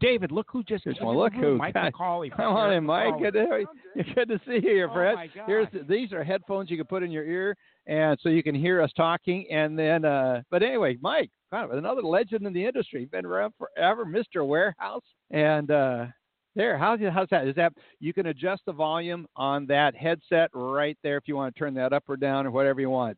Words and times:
David, 0.00 0.30
look 0.32 0.46
who 0.50 0.62
just 0.62 0.84
Here's 0.84 0.98
came 0.98 1.06
one. 1.06 1.16
in 1.16 1.20
Look 1.22 1.32
who- 1.32 1.56
Mike 1.56 1.74
God, 1.74 1.92
McAuley. 1.92 2.28
from 2.30 2.36
Come 2.38 2.56
on 2.56 2.72
in, 2.72 2.84
Mike. 2.84 3.14
McAuley. 3.14 3.32
Good 3.32 4.04
to, 4.04 4.14
good 4.14 4.28
to 4.28 4.38
see 4.46 4.54
you 4.54 4.60
here, 4.60 4.88
Oh, 4.90 4.94
Fred. 4.94 5.14
my 5.14 5.28
Here's 5.46 5.68
gosh. 5.72 5.82
these 5.88 6.12
are 6.12 6.22
headphones 6.22 6.70
you 6.70 6.76
can 6.76 6.86
put 6.86 7.02
in 7.02 7.10
your 7.10 7.24
ear, 7.24 7.56
and 7.86 8.18
so 8.22 8.28
you 8.28 8.42
can 8.42 8.54
hear 8.54 8.82
us 8.82 8.90
talking. 8.96 9.46
And 9.50 9.78
then, 9.78 10.04
uh, 10.04 10.42
but 10.50 10.62
anyway, 10.62 10.96
Mike, 11.00 11.30
kind 11.50 11.70
of 11.70 11.76
another 11.76 12.02
legend 12.02 12.46
in 12.46 12.52
the 12.52 12.64
industry, 12.64 13.04
been 13.06 13.24
around 13.26 13.54
forever, 13.58 14.04
Mister 14.04 14.44
Warehouse. 14.44 15.04
And 15.30 15.70
uh, 15.70 16.06
there, 16.54 16.76
how's 16.76 17.00
how's 17.12 17.28
that? 17.30 17.46
Is 17.48 17.54
that 17.56 17.72
you 18.00 18.12
can 18.12 18.26
adjust 18.26 18.62
the 18.66 18.72
volume 18.72 19.26
on 19.36 19.66
that 19.66 19.94
headset 19.94 20.50
right 20.52 20.98
there 21.02 21.16
if 21.16 21.24
you 21.26 21.36
want 21.36 21.54
to 21.54 21.58
turn 21.58 21.74
that 21.74 21.92
up 21.92 22.04
or 22.08 22.16
down 22.16 22.46
or 22.46 22.50
whatever 22.50 22.80
you 22.80 22.90
want. 22.90 23.16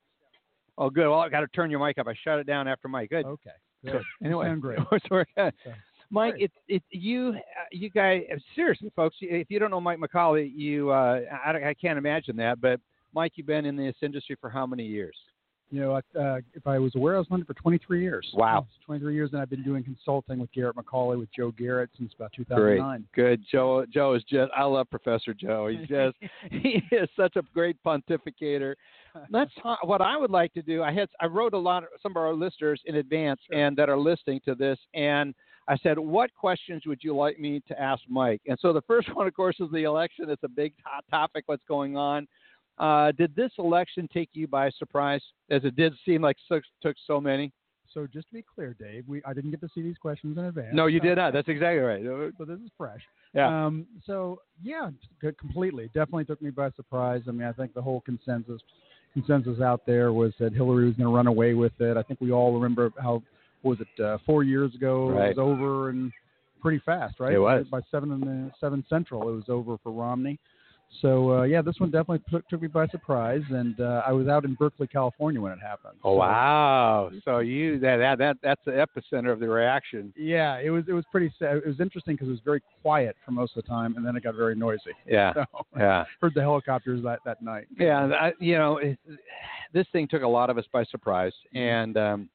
Oh, 0.76 0.90
good. 0.90 1.08
Well, 1.08 1.18
I 1.18 1.28
got 1.28 1.40
to 1.40 1.48
turn 1.48 1.70
your 1.72 1.84
mic 1.84 1.98
up. 1.98 2.06
I 2.06 2.14
shut 2.22 2.38
it 2.38 2.46
down 2.46 2.68
after 2.68 2.86
Mike. 2.86 3.10
Good. 3.10 3.26
Okay. 3.26 3.50
Good. 3.84 3.92
Good. 3.92 4.02
Anyway, 4.24 4.46
sound 4.46 4.62
great. 4.62 4.78
it's 4.92 5.10
working. 5.10 5.34
Okay. 5.38 5.74
Mike, 6.10 6.34
Great. 6.34 6.44
it, 6.44 6.52
it, 6.68 6.82
you, 6.90 7.34
uh, 7.36 7.64
you 7.70 7.90
guys, 7.90 8.22
seriously, 8.54 8.90
folks, 8.96 9.16
if 9.20 9.50
you 9.50 9.58
don't 9.58 9.70
know 9.70 9.80
Mike 9.80 9.98
McAuley, 9.98 10.50
you, 10.54 10.90
uh, 10.90 11.20
I, 11.44 11.68
I 11.68 11.74
can't 11.74 11.98
imagine 11.98 12.36
that. 12.36 12.60
But 12.60 12.80
Mike, 13.14 13.32
you've 13.36 13.46
been 13.46 13.66
in 13.66 13.76
this 13.76 13.96
industry 14.02 14.36
for 14.40 14.48
how 14.48 14.66
many 14.66 14.84
years? 14.84 15.16
You 15.70 15.80
know, 15.80 15.94
uh, 15.96 16.40
if 16.54 16.66
I 16.66 16.78
was 16.78 16.94
aware, 16.94 17.16
I 17.16 17.18
was 17.18 17.28
hunting 17.28 17.44
for 17.44 17.52
23 17.52 18.00
years. 18.00 18.26
Wow. 18.32 18.66
23 18.86 19.14
years, 19.14 19.30
and 19.32 19.42
I've 19.42 19.50
been 19.50 19.62
doing 19.62 19.84
consulting 19.84 20.38
with 20.38 20.50
Garrett 20.52 20.76
McAuley, 20.76 21.18
with 21.18 21.28
Joe 21.36 21.50
Garrett 21.50 21.90
since 21.98 22.10
about 22.14 22.32
2009. 22.34 23.04
Great. 23.12 23.30
Good. 23.30 23.44
Joe, 23.50 23.84
Joe 23.92 24.14
is 24.14 24.22
just, 24.24 24.50
I 24.56 24.64
love 24.64 24.88
Professor 24.88 25.34
Joe. 25.34 25.66
He's 25.66 25.86
just, 25.86 26.16
he 26.50 26.82
is 26.90 27.08
such 27.16 27.36
a 27.36 27.42
great 27.52 27.76
pontificator. 27.84 28.76
Let's 29.30 29.50
talk, 29.62 29.84
what 29.84 30.00
I 30.00 30.16
would 30.16 30.30
like 30.30 30.54
to 30.54 30.62
do. 30.62 30.82
I 30.82 30.92
had, 30.92 31.08
I 31.20 31.26
wrote 31.26 31.52
a 31.52 31.58
lot 31.58 31.82
of 31.82 31.90
some 32.02 32.12
of 32.12 32.16
our 32.16 32.32
listeners 32.32 32.80
in 32.86 32.94
advance 32.96 33.40
and 33.50 33.76
that 33.76 33.90
are 33.90 33.98
listening 33.98 34.40
to 34.46 34.54
this, 34.54 34.78
and 34.94 35.34
I 35.68 35.76
said, 35.82 35.98
what 35.98 36.34
questions 36.34 36.84
would 36.86 37.00
you 37.02 37.14
like 37.14 37.38
me 37.38 37.60
to 37.68 37.80
ask 37.80 38.02
Mike? 38.08 38.40
And 38.46 38.58
so 38.60 38.72
the 38.72 38.82
first 38.82 39.08
one, 39.14 39.26
of 39.26 39.34
course, 39.34 39.56
is 39.60 39.70
the 39.72 39.84
election. 39.84 40.30
It's 40.30 40.42
a 40.42 40.48
big 40.48 40.72
hot 40.84 41.04
topic. 41.10 41.44
What's 41.46 41.64
going 41.68 41.96
on? 41.96 42.26
Uh, 42.78 43.12
did 43.12 43.34
this 43.36 43.50
election 43.58 44.08
take 44.12 44.30
you 44.32 44.46
by 44.46 44.70
surprise, 44.70 45.20
as 45.50 45.64
it 45.64 45.76
did 45.76 45.94
seem 46.04 46.22
like 46.22 46.36
so, 46.48 46.60
took 46.80 46.96
so 47.06 47.20
many? 47.20 47.52
So 47.92 48.06
just 48.06 48.28
to 48.28 48.34
be 48.34 48.44
clear, 48.54 48.76
Dave, 48.78 49.04
we 49.08 49.22
I 49.24 49.32
didn't 49.32 49.50
get 49.50 49.60
to 49.62 49.68
see 49.74 49.82
these 49.82 49.96
questions 49.96 50.36
in 50.36 50.44
advance. 50.44 50.74
No, 50.74 50.86
you 50.86 51.00
did 51.00 51.16
not. 51.16 51.32
That's 51.32 51.48
exactly 51.48 51.78
right. 51.78 52.02
So 52.38 52.44
this 52.44 52.58
is 52.60 52.70
fresh. 52.76 53.00
Yeah. 53.34 53.66
Um, 53.66 53.86
so 54.04 54.42
yeah, 54.62 54.90
completely. 55.40 55.86
Definitely 55.86 56.26
took 56.26 56.40
me 56.42 56.50
by 56.50 56.70
surprise. 56.72 57.22
I 57.26 57.30
mean, 57.30 57.48
I 57.48 57.52
think 57.52 57.74
the 57.74 57.82
whole 57.82 58.02
consensus 58.02 58.60
consensus 59.14 59.60
out 59.60 59.86
there 59.86 60.12
was 60.12 60.32
that 60.38 60.52
Hillary 60.52 60.84
was 60.84 60.94
going 60.94 61.08
to 61.08 61.14
run 61.14 61.26
away 61.26 61.54
with 61.54 61.72
it. 61.80 61.96
I 61.96 62.02
think 62.02 62.20
we 62.20 62.30
all 62.30 62.52
remember 62.52 62.92
how 63.00 63.22
was 63.62 63.78
it 63.80 64.02
uh, 64.02 64.18
four 64.26 64.42
years 64.44 64.74
ago 64.74 65.10
Right. 65.10 65.30
it 65.30 65.36
was 65.36 65.38
over 65.38 65.88
and 65.90 66.12
pretty 66.60 66.80
fast, 66.84 67.20
right? 67.20 67.32
It 67.34 67.38
was. 67.38 67.66
by 67.70 67.80
seven 67.90 68.10
in 68.12 68.20
the 68.20 68.50
seven 68.60 68.84
central. 68.88 69.28
It 69.28 69.32
was 69.32 69.44
over 69.48 69.76
for 69.82 69.92
Romney. 69.92 70.38
So 71.02 71.40
uh, 71.40 71.42
yeah, 71.42 71.60
this 71.60 71.74
one 71.78 71.90
definitely 71.90 72.22
took, 72.30 72.48
took 72.48 72.62
me 72.62 72.68
by 72.68 72.86
surprise, 72.86 73.42
and 73.50 73.78
uh, 73.78 74.00
I 74.06 74.12
was 74.12 74.26
out 74.26 74.46
in 74.46 74.54
Berkeley, 74.54 74.86
California 74.86 75.38
when 75.38 75.52
it 75.52 75.58
happened. 75.60 75.98
Oh 76.02 76.14
So- 76.14 76.18
wow! 76.18 77.10
So 77.26 77.38
you 77.40 77.78
that 77.80 77.98
that, 77.98 78.18
that 78.18 78.36
that's 78.42 78.60
the 78.64 78.70
epicenter 78.72 79.30
of 79.30 79.38
the 79.38 79.50
reaction. 79.50 80.14
Yeah, 80.16 80.58
it 80.60 80.70
was 80.70 80.84
it 80.88 80.94
was 80.94 81.04
pretty. 81.12 81.30
sa- 81.38 81.56
It 81.56 81.66
was 81.66 81.78
interesting 81.80 82.14
because 82.14 82.28
it 82.28 82.30
was 82.30 82.40
very 82.42 82.62
quiet 82.80 83.16
for 83.22 83.32
most 83.32 83.54
of 83.54 83.64
the 83.64 83.68
time, 83.68 83.96
and 83.98 84.06
then 84.06 84.16
it 84.16 84.22
got 84.22 84.34
very 84.34 84.54
noisy. 84.56 84.92
Yeah, 85.06 85.34
So, 85.34 85.44
yeah, 85.76 86.04
heard 86.22 86.32
the 86.34 86.40
helicopters 86.40 87.02
that 87.04 87.18
that 87.26 87.42
night. 87.42 87.66
yeah. 87.78 88.06
I, 88.18 88.32
you 88.40 88.56
know, 88.56 88.78
it, 88.78 88.98
this 89.74 89.86
thing 89.92 90.08
took 90.08 90.22
a 90.22 90.26
lot 90.28 90.48
of 90.48 90.56
us 90.56 90.64
by 90.72 90.84
surprise, 90.84 91.34
and 91.54 91.98
um, 91.98 92.30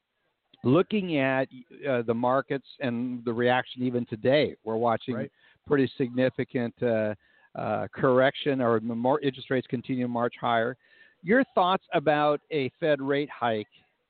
looking 0.64 1.18
at 1.18 1.48
uh, 1.88 2.02
the 2.02 2.14
markets 2.14 2.66
and 2.80 3.24
the 3.24 3.32
reaction 3.32 3.82
even 3.82 4.06
today, 4.06 4.56
we're 4.64 4.76
watching 4.76 5.14
Right. 5.14 5.32
pretty 5.66 5.90
significant 5.96 6.74
uh, 6.82 7.14
uh, 7.54 7.86
correction, 7.94 8.60
or 8.60 8.80
more 8.80 9.20
interest 9.20 9.50
rates 9.50 9.66
continue 9.66 10.04
to 10.04 10.08
march 10.08 10.34
higher. 10.40 10.76
Your 11.22 11.44
thoughts 11.54 11.84
about 11.92 12.40
a 12.50 12.70
Fed 12.80 13.00
rate 13.00 13.30
hike 13.30 13.68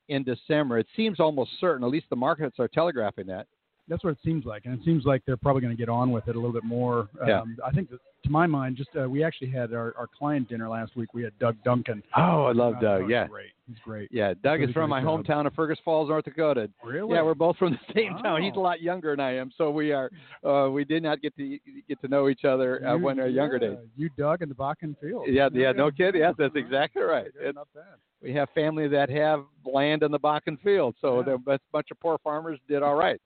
in 0.09 0.23
December? 0.23 0.79
It 0.79 0.87
seems 0.95 1.19
almost 1.19 1.51
certain. 1.59 1.83
At 1.83 1.89
least 1.89 2.07
the 2.09 2.15
markets 2.15 2.57
are 2.59 2.67
telegraphing 2.67 3.27
that. 3.27 3.47
That's 3.87 4.03
what 4.03 4.09
it 4.11 4.17
seems 4.25 4.45
like, 4.45 4.65
and 4.65 4.73
it 4.79 4.83
seems 4.83 5.05
like 5.05 5.21
they're 5.27 5.37
probably 5.37 5.61
going 5.61 5.75
to 5.75 5.77
get 5.79 5.89
on 5.89 6.11
with 6.11 6.27
it 6.27 6.35
a 6.35 6.39
little 6.39 6.53
bit 6.53 6.63
more. 6.63 7.07
Yeah. 7.27 7.41
Um, 7.41 7.55
I 7.63 7.69
think, 7.69 7.91
that, 7.91 7.99
to 8.23 8.29
my 8.31 8.47
mind, 8.47 8.77
just 8.77 8.89
uh, 8.99 9.07
we 9.07 9.23
actually 9.23 9.51
had 9.51 9.73
our, 9.73 9.93
our 9.95 10.07
client 10.07 10.49
dinner 10.49 10.67
last 10.67 10.95
week. 10.95 11.13
We 11.13 11.21
had 11.21 11.37
Doug 11.37 11.55
Duncan. 11.63 12.01
Oh, 12.17 12.45
I 12.45 12.51
love 12.53 12.77
Uh, 12.77 12.79
Doug. 12.81 12.99
Doug's 13.01 13.11
Yeah, 13.11 13.27
great. 13.27 13.51
He's 13.67 13.77
great. 13.85 14.09
Yeah, 14.11 14.33
Doug 14.43 14.59
Really 14.59 14.71
is 14.71 14.73
from 14.73 14.89
my 14.89 15.01
job. 15.01 15.23
hometown 15.23 15.45
of 15.45 15.53
Fergus 15.53 15.77
Falls, 15.85 16.09
North 16.09 16.25
Dakota. 16.25 16.67
Really? 16.83 17.13
Yeah, 17.13 17.21
we're 17.21 17.35
both 17.35 17.57
from 17.57 17.73
the 17.73 17.93
same 17.93 18.17
town. 18.23 18.41
He's 18.41 18.55
a 18.55 18.59
lot 18.59 18.81
younger 18.81 19.11
than 19.11 19.19
I 19.19 19.35
am, 19.37 19.51
so 19.55 19.69
we 19.69 19.91
are. 19.91 20.09
Uh, 20.43 20.69
we 20.71 20.83
did 20.83 21.03
not 21.03 21.21
get 21.21 21.35
to 21.37 21.59
get 21.87 22.01
to 22.01 22.07
know 22.07 22.27
each 22.27 22.43
other 22.43 22.83
uh, 22.87 22.95
You- 22.95 23.03
when 23.03 23.19
our 23.19 23.27
younger 23.27 23.59
days. 23.59 23.77
You, 23.95 24.09
Doug, 24.17 24.41
and 24.41 24.49
the 24.49 24.55
Bakken 24.55 24.95
Field. 24.99 25.25
Yeah, 25.27 25.49
yeah, 25.53 25.71
no 25.73 25.91
kidding. 25.91 26.21
Yes, 26.21 26.33
that's 26.39 26.55
exactly 26.55 27.03
right. 27.03 27.31
Good, 27.37 27.49
It- 27.49 27.55
not 27.55 27.67
bad. 27.75 27.83
we 28.23 28.33
have 28.33 28.49
family 28.55 28.87
that 28.87 29.11
have 29.11 29.43
land 29.63 30.01
in 30.01 30.11
the 30.11 30.19
Bakken 30.19 30.59
field, 30.61 30.95
so 31.01 31.23
Yeah. 31.27 31.33
a 31.53 31.57
bunch 31.71 31.91
of 31.91 31.99
poor 31.99 32.17
farmers 32.23 32.57
did 32.67 32.81
all 32.81 32.95
right. 32.95 33.21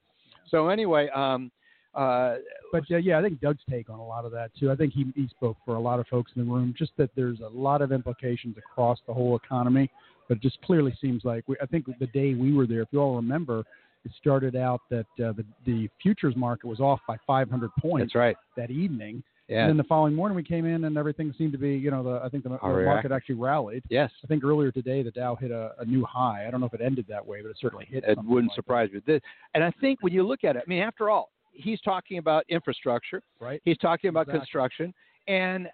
So 0.50 0.70
anyway, 0.70 1.10
um, 1.10 1.52
uh, 1.94 2.36
But 2.72 2.84
uh, 2.92 2.98
yeah, 2.98 3.18
I 3.18 3.22
think 3.22 3.42
Doug's 3.42 3.64
take 3.70 3.90
on 3.90 4.00
a 4.00 4.06
lot 4.06 4.26
of 4.26 4.32
that 4.32 4.52
too. 4.60 4.72
I 4.72 4.76
think 4.76 4.94
he, 4.94 5.12
he 5.16 5.28
spoke 5.28 5.58
for 5.66 5.76
a 5.76 5.80
lot 5.80 6.00
of 6.00 6.08
folks 6.08 6.32
in 6.36 6.46
the 6.46 6.52
room. 6.52 6.74
Just 6.78 6.92
that 6.98 7.10
there's 7.16 7.40
a 7.40 7.50
lot 7.50 7.82
of 7.82 7.92
implications 7.92 8.58
across 8.58 9.00
the 9.08 9.14
whole 9.14 9.36
economy, 9.36 9.90
but 10.28 10.38
it 10.38 10.44
just 10.44 10.62
clearly 10.62 10.96
seems 11.02 11.26
like 11.26 11.44
we, 11.48 11.56
I 11.62 11.66
think 11.66 11.86
the 12.00 12.08
day 12.08 12.36
we 12.36 12.54
were 12.54 12.68
there, 12.68 12.82
if 12.82 12.90
you 12.92 13.00
all 13.00 13.16
remember, 13.16 13.64
it 14.06 14.12
started 14.20 14.56
out 14.56 14.82
that 14.90 15.08
uh, 15.24 15.34
the 15.34 15.46
the 15.66 15.90
futures 16.02 16.36
market 16.36 16.68
was 16.68 16.80
off 16.80 17.00
by 17.08 17.18
500 17.26 17.72
points 17.82 18.14
that's 18.14 18.16
right. 18.16 18.38
that 18.56 18.72
evening, 18.72 19.24
Yeah. 19.50 19.62
and 19.62 19.70
then 19.72 19.78
the 19.78 19.84
following 19.84 20.14
morning 20.14 20.36
we 20.36 20.44
came 20.44 20.66
in 20.66 20.86
and 20.86 20.96
everything 20.98 21.34
seemed 21.38 21.52
to 21.54 21.58
be, 21.58 21.72
you 21.76 21.90
know, 21.92 22.04
the 22.04 22.22
I 22.24 22.30
think 22.30 22.44
the, 22.44 22.50
the 22.50 22.58
market 22.62 23.12
actually 23.12 23.36
rallied. 23.36 23.84
yes. 23.90 24.12
I 24.24 24.28
think 24.28 24.44
earlier 24.44 24.72
today 24.72 25.02
the 25.04 25.12
Dow 25.12 25.36
hit 25.36 25.50
a, 25.52 25.72
a 25.80 25.86
new 25.86 26.06
high. 26.06 26.46
I 26.48 26.52
don't 26.52 26.60
know 26.62 26.68
if 26.68 26.74
it 26.76 26.82
ended 26.82 27.06
that 27.10 27.26
way, 27.26 27.42
but 27.42 27.50
it 27.50 27.58
certainly 27.60 27.86
hit. 27.90 28.04
It 28.08 28.18
wouldn't 28.24 28.52
like 28.52 28.56
surprise 28.56 28.90
me. 28.94 29.20
And 29.56 29.64
I 29.64 29.72
think 29.82 30.04
when 30.04 30.14
you 30.14 30.22
look 30.26 30.44
at 30.44 30.56
it, 30.56 30.64
I 30.66 30.70
mean, 30.70 30.82
after 30.84 31.10
all, 31.10 31.32
he's 31.52 31.82
talking 31.82 32.20
about 32.20 32.46
infrastructure. 32.48 33.22
right? 33.40 33.60
He's 33.66 33.78
talking 33.80 34.10
about 34.10 34.22
Exactly. 34.28 34.40
construction, 34.40 34.94
and 35.28 35.68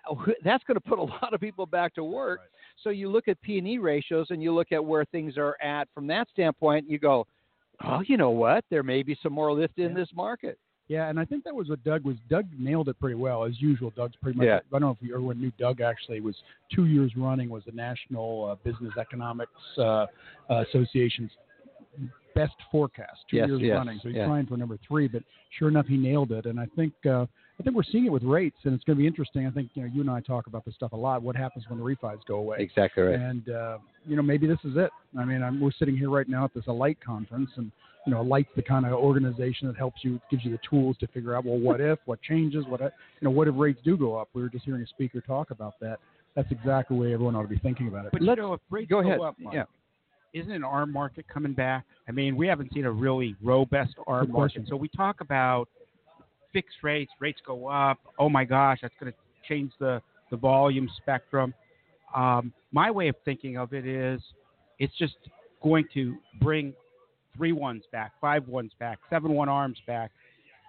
that's 0.43 0.63
going 0.63 0.75
to 0.75 0.81
put 0.81 0.97
a 0.99 1.03
lot 1.21 1.33
of 1.33 1.39
people 1.41 1.65
back 1.65 1.93
to 1.95 2.03
work. 2.03 2.39
Right. 2.39 2.47
So 2.83 2.89
you 2.91 3.09
look 3.09 3.27
at 3.27 3.41
P 3.41 3.57
and 3.57 3.67
E 3.67 3.77
ratios, 3.77 4.27
and 4.29 4.41
you 4.41 4.53
look 4.53 4.71
at 4.71 4.83
where 4.83 5.05
things 5.05 5.37
are 5.37 5.57
at 5.61 5.87
from 5.93 6.07
that 6.07 6.29
standpoint. 6.29 6.89
You 6.89 6.97
go, 6.99 7.27
oh, 7.83 8.01
you 8.07 8.15
know 8.17 8.29
what? 8.31 8.63
There 8.69 8.83
may 8.83 9.03
be 9.03 9.17
some 9.21 9.33
more 9.33 9.51
lift 9.53 9.77
in 9.79 9.89
Yeah. 9.89 9.95
this 9.95 10.09
market. 10.15 10.57
Yeah, 10.87 11.09
and 11.09 11.19
I 11.19 11.25
think 11.25 11.43
that 11.45 11.55
was 11.55 11.69
what 11.69 11.83
Doug 11.83 12.03
was. 12.03 12.15
Doug 12.29 12.45
nailed 12.57 12.89
it 12.89 12.99
pretty 12.99 13.15
well 13.15 13.43
as 13.43 13.59
usual. 13.59 13.91
Doug's 13.95 14.15
pretty 14.21 14.37
much. 14.37 14.45
Yeah. 14.45 14.57
I 14.57 14.71
don't 14.71 14.81
know 14.81 14.91
if 14.91 14.97
you, 15.01 15.15
everyone 15.15 15.41
knew 15.41 15.51
Doug 15.57 15.81
actually 15.81 16.19
was 16.19 16.35
two 16.73 16.85
years 16.85 17.11
running 17.17 17.49
was 17.49 17.63
the 17.65 17.71
National 17.71 18.45
uh, 18.51 18.55
Business 18.63 18.93
Economics 18.99 19.51
uh, 19.79 20.05
Association's 20.49 21.31
best 22.35 22.53
forecast. 22.71 23.21
Two 23.31 23.37
Yes, 23.37 23.47
years 23.47 23.61
yes, 23.61 23.75
running, 23.77 23.99
so 24.03 24.09
he's 24.09 24.17
yeah. 24.17 24.25
trying 24.27 24.45
for 24.45 24.57
number 24.57 24.77
three. 24.87 25.07
But 25.07 25.23
sure 25.57 25.69
enough, 25.69 25.87
he 25.87 25.97
nailed 25.97 26.31
it. 26.31 26.45
And 26.45 26.59
I 26.59 26.67
think 26.75 26.93
uh, 27.05 27.25
I 27.59 27.63
think 27.63 27.75
we're 27.75 27.83
seeing 27.83 28.05
it 28.05 28.11
with 28.11 28.23
rates, 28.23 28.57
and 28.65 28.73
it's 28.75 28.83
going 28.83 28.97
to 28.97 29.01
be 29.01 29.07
interesting. 29.07 29.47
I 29.47 29.51
think 29.51 29.71
you 29.73 29.81
know 29.83 29.89
you 29.93 30.01
and 30.01 30.09
I 30.11 30.19
talk 30.21 30.45
about 30.47 30.65
this 30.65 30.75
stuff 30.75 30.91
a 30.91 30.97
lot. 30.97 31.23
What 31.23 31.35
happens 31.35 31.65
when 31.67 31.79
the 31.79 31.85
refis 31.85 32.19
go 32.27 32.35
away? 32.35 32.57
Exactly 32.59 33.01
right. 33.03 33.19
And 33.19 33.49
uh, 33.49 33.77
you 34.05 34.15
know, 34.15 34.21
maybe 34.21 34.45
this 34.45 34.59
is 34.63 34.77
it. 34.77 34.91
I 35.17 35.25
mean, 35.25 35.41
I'm, 35.41 35.59
we're 35.59 35.71
sitting 35.71 35.97
here 35.97 36.09
right 36.11 36.29
now 36.29 36.45
at 36.45 36.53
this 36.53 36.65
Alight 36.67 36.97
conference, 37.03 37.49
and 37.55 37.71
you 38.05 38.13
know, 38.13 38.21
Alight's 38.21 38.49
the 38.55 38.61
kind 38.61 38.85
of 38.85 38.91
organization 38.93 39.67
that 39.67 39.75
helps 39.75 40.03
you, 40.03 40.19
gives 40.29 40.45
you 40.45 40.51
the 40.51 40.59
tools 40.69 40.95
to 40.99 41.07
figure 41.07 41.35
out, 41.35 41.43
well, 41.43 41.57
what 41.57 41.81
if, 41.81 41.97
what 42.05 42.21
changes, 42.21 42.63
what, 42.67 42.79
you 42.79 42.89
know, 43.23 43.31
what 43.31 43.47
if 43.47 43.55
rates 43.57 43.79
do 43.83 43.97
go 43.97 44.15
up? 44.15 44.29
We 44.35 44.43
were 44.43 44.49
just 44.49 44.63
hearing 44.63 44.83
a 44.83 44.87
speaker 44.87 45.21
talk 45.21 45.49
about 45.49 45.73
that. 45.81 45.97
That's 46.35 46.51
exactly 46.51 46.95
the 46.97 47.01
way 47.01 47.13
everyone 47.15 47.35
ought 47.35 47.41
to 47.41 47.47
be 47.47 47.57
thinking 47.57 47.87
about 47.87 48.05
it. 48.05 48.11
But 48.11 48.21
Let's- 48.21 48.37
you 48.37 48.43
know, 48.43 48.53
if 48.53 48.59
rates 48.69 48.91
go 48.91 48.99
ahead. 48.99 49.19
up, 49.19 49.37
Mike, 49.39 49.55
Yeah. 49.55 49.63
Isn't 50.35 50.51
an 50.51 50.63
arm 50.63 50.91
market 50.91 51.25
coming 51.33 51.53
back? 51.53 51.85
I 52.07 52.11
mean, 52.11 52.35
we 52.35 52.45
haven't 52.45 52.73
seen 52.73 52.85
a 52.85 52.91
really 52.91 53.35
robust 53.41 53.95
arm 54.05 54.31
market. 54.31 54.63
So 54.67 54.75
we 54.75 54.89
talk 54.89 55.21
about 55.21 55.69
fixed 56.51 56.77
rates, 56.83 57.11
rates 57.19 57.39
go 57.45 57.67
up. 57.67 57.97
Oh 58.19 58.29
my 58.29 58.43
gosh, 58.43 58.79
that's 58.81 58.93
going 58.99 59.11
to 59.11 59.17
change 59.47 59.71
the, 59.79 60.01
the 60.31 60.37
volume 60.37 60.89
spectrum. 60.97 61.53
Um, 62.13 62.53
my 62.71 62.91
way 62.91 63.07
of 63.07 63.15
thinking 63.23 63.57
of 63.57 63.73
it 63.73 63.87
is 63.87 64.21
it's 64.77 64.93
just 64.97 65.15
going 65.63 65.85
to 65.93 66.15
bring 66.41 66.73
three 67.35 67.53
ones 67.53 67.83
back, 67.91 68.11
five 68.19 68.47
ones 68.47 68.71
back, 68.79 68.99
seven 69.09 69.31
one 69.31 69.49
arms 69.49 69.77
back. 69.87 70.11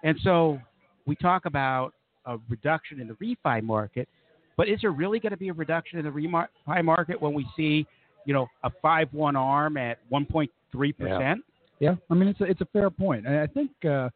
And 0.03 0.17
so 0.23 0.59
we 1.05 1.15
talk 1.15 1.45
about 1.45 1.93
a 2.25 2.37
reduction 2.49 2.99
in 2.99 3.07
the 3.07 3.13
refi 3.15 3.63
market, 3.63 4.07
but 4.55 4.67
is 4.67 4.79
there 4.81 4.91
really 4.91 5.19
going 5.19 5.31
to 5.31 5.37
be 5.37 5.49
a 5.49 5.53
reduction 5.53 5.99
in 5.99 6.05
the 6.05 6.11
refi 6.11 6.83
market 6.83 7.21
when 7.21 7.33
we 7.33 7.45
see, 7.55 7.85
you 8.27 8.33
know, 8.33 8.47
a 8.63 8.69
five 8.81 9.07
one 9.13 9.35
arm 9.35 9.77
at 9.77 9.97
1.3 10.11 10.49
percent? 10.97 11.43
Yeah, 11.79 11.95
I 12.11 12.13
mean 12.13 12.27
it's 12.27 12.41
a, 12.41 12.43
it's 12.43 12.61
a 12.61 12.67
fair 12.73 12.91
point. 12.91 13.25
And 13.25 13.37
I 13.37 13.47
think 13.47 13.71
uh, 13.85 14.09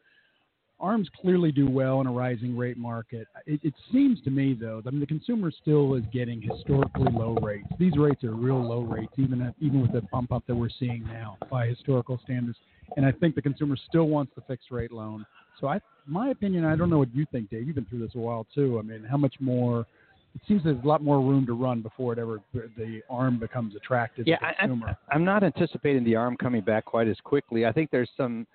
arms 0.80 1.08
clearly 1.19 1.52
do 1.52 1.69
well 1.69 2.02
in 2.02 2.08
a 2.08 2.12
rising 2.12 2.58
rate 2.58 2.78
market. 2.78 3.28
It, 3.46 3.62
it 3.63 3.74
seems 3.92 4.22
to 4.24 4.30
me 4.30 4.54
though, 4.54 4.84
I 4.86 4.90
mean 4.90 5.00
the 5.00 5.06
consumer 5.08 5.50
still 5.50 5.96
is 5.96 6.04
getting 6.12 6.42
historically 6.42 7.12
low 7.13 7.36
rates. 7.36 7.69
These 7.80 7.98
rates 7.98 8.24
are 8.25 8.34
real 8.34 8.62
low 8.62 8.81
rates, 8.81 9.13
even 9.18 9.42
at, 9.42 9.56
even 9.62 9.81
with 9.81 9.94
the 9.94 10.02
bump 10.12 10.34
up 10.34 10.44
that 10.48 10.56
we're 10.56 10.69
seeing 10.78 11.06
now 11.06 11.38
by 11.50 11.68
historical 11.68 12.19
standards. 12.25 12.57
And 12.98 13.06
I 13.06 13.14
think 13.14 13.36
the 13.36 13.42
consumer 13.42 13.78
still 13.88 14.10
wants 14.10 14.34
the 14.36 14.42
fixed 14.42 14.72
rate 14.72 14.92
loan. 14.92 15.25
So 15.62 15.68
I 15.68 15.80
my 16.06 16.31
opinion, 16.31 16.66
I 16.66 16.75
don't 16.75 16.90
know 16.90 16.98
what 16.98 17.16
you 17.16 17.25
think, 17.31 17.50
Dave. 17.50 17.66
You've 17.66 17.75
been 17.75 17.86
through 17.86 18.00
this 18.00 18.16
a 18.16 18.19
while 18.19 18.46
too. 18.54 18.78
I 18.78 18.81
mean, 18.81 19.06
how 19.10 19.18
much 19.18 19.36
more? 19.40 19.86
It 20.33 20.42
seems 20.48 20.63
there's 20.63 20.81
a 20.83 20.88
lot 20.88 21.04
more 21.04 21.19
room 21.19 21.45
to 21.45 21.54
run 21.54 21.81
before 21.81 22.13
it 22.13 22.19
ever 22.19 22.42
the 22.54 23.01
arm 23.10 23.38
becomes 23.39 23.75
attractive 23.75 24.28
Yeah, 24.28 24.38
to 24.38 24.45
the 24.45 24.62
I, 24.62 24.63
I'm. 24.63 24.83
I'm 25.12 25.25
not 25.25 25.44
anticipating 25.44 26.04
the 26.04 26.16
arm 26.16 26.38
coming 26.38 26.62
back 26.62 26.86
quite 26.86 27.07
as 27.07 27.18
quickly. 27.24 27.66
I 27.66 27.72
think 27.72 27.92
there's 27.92 28.10
some 28.16 28.48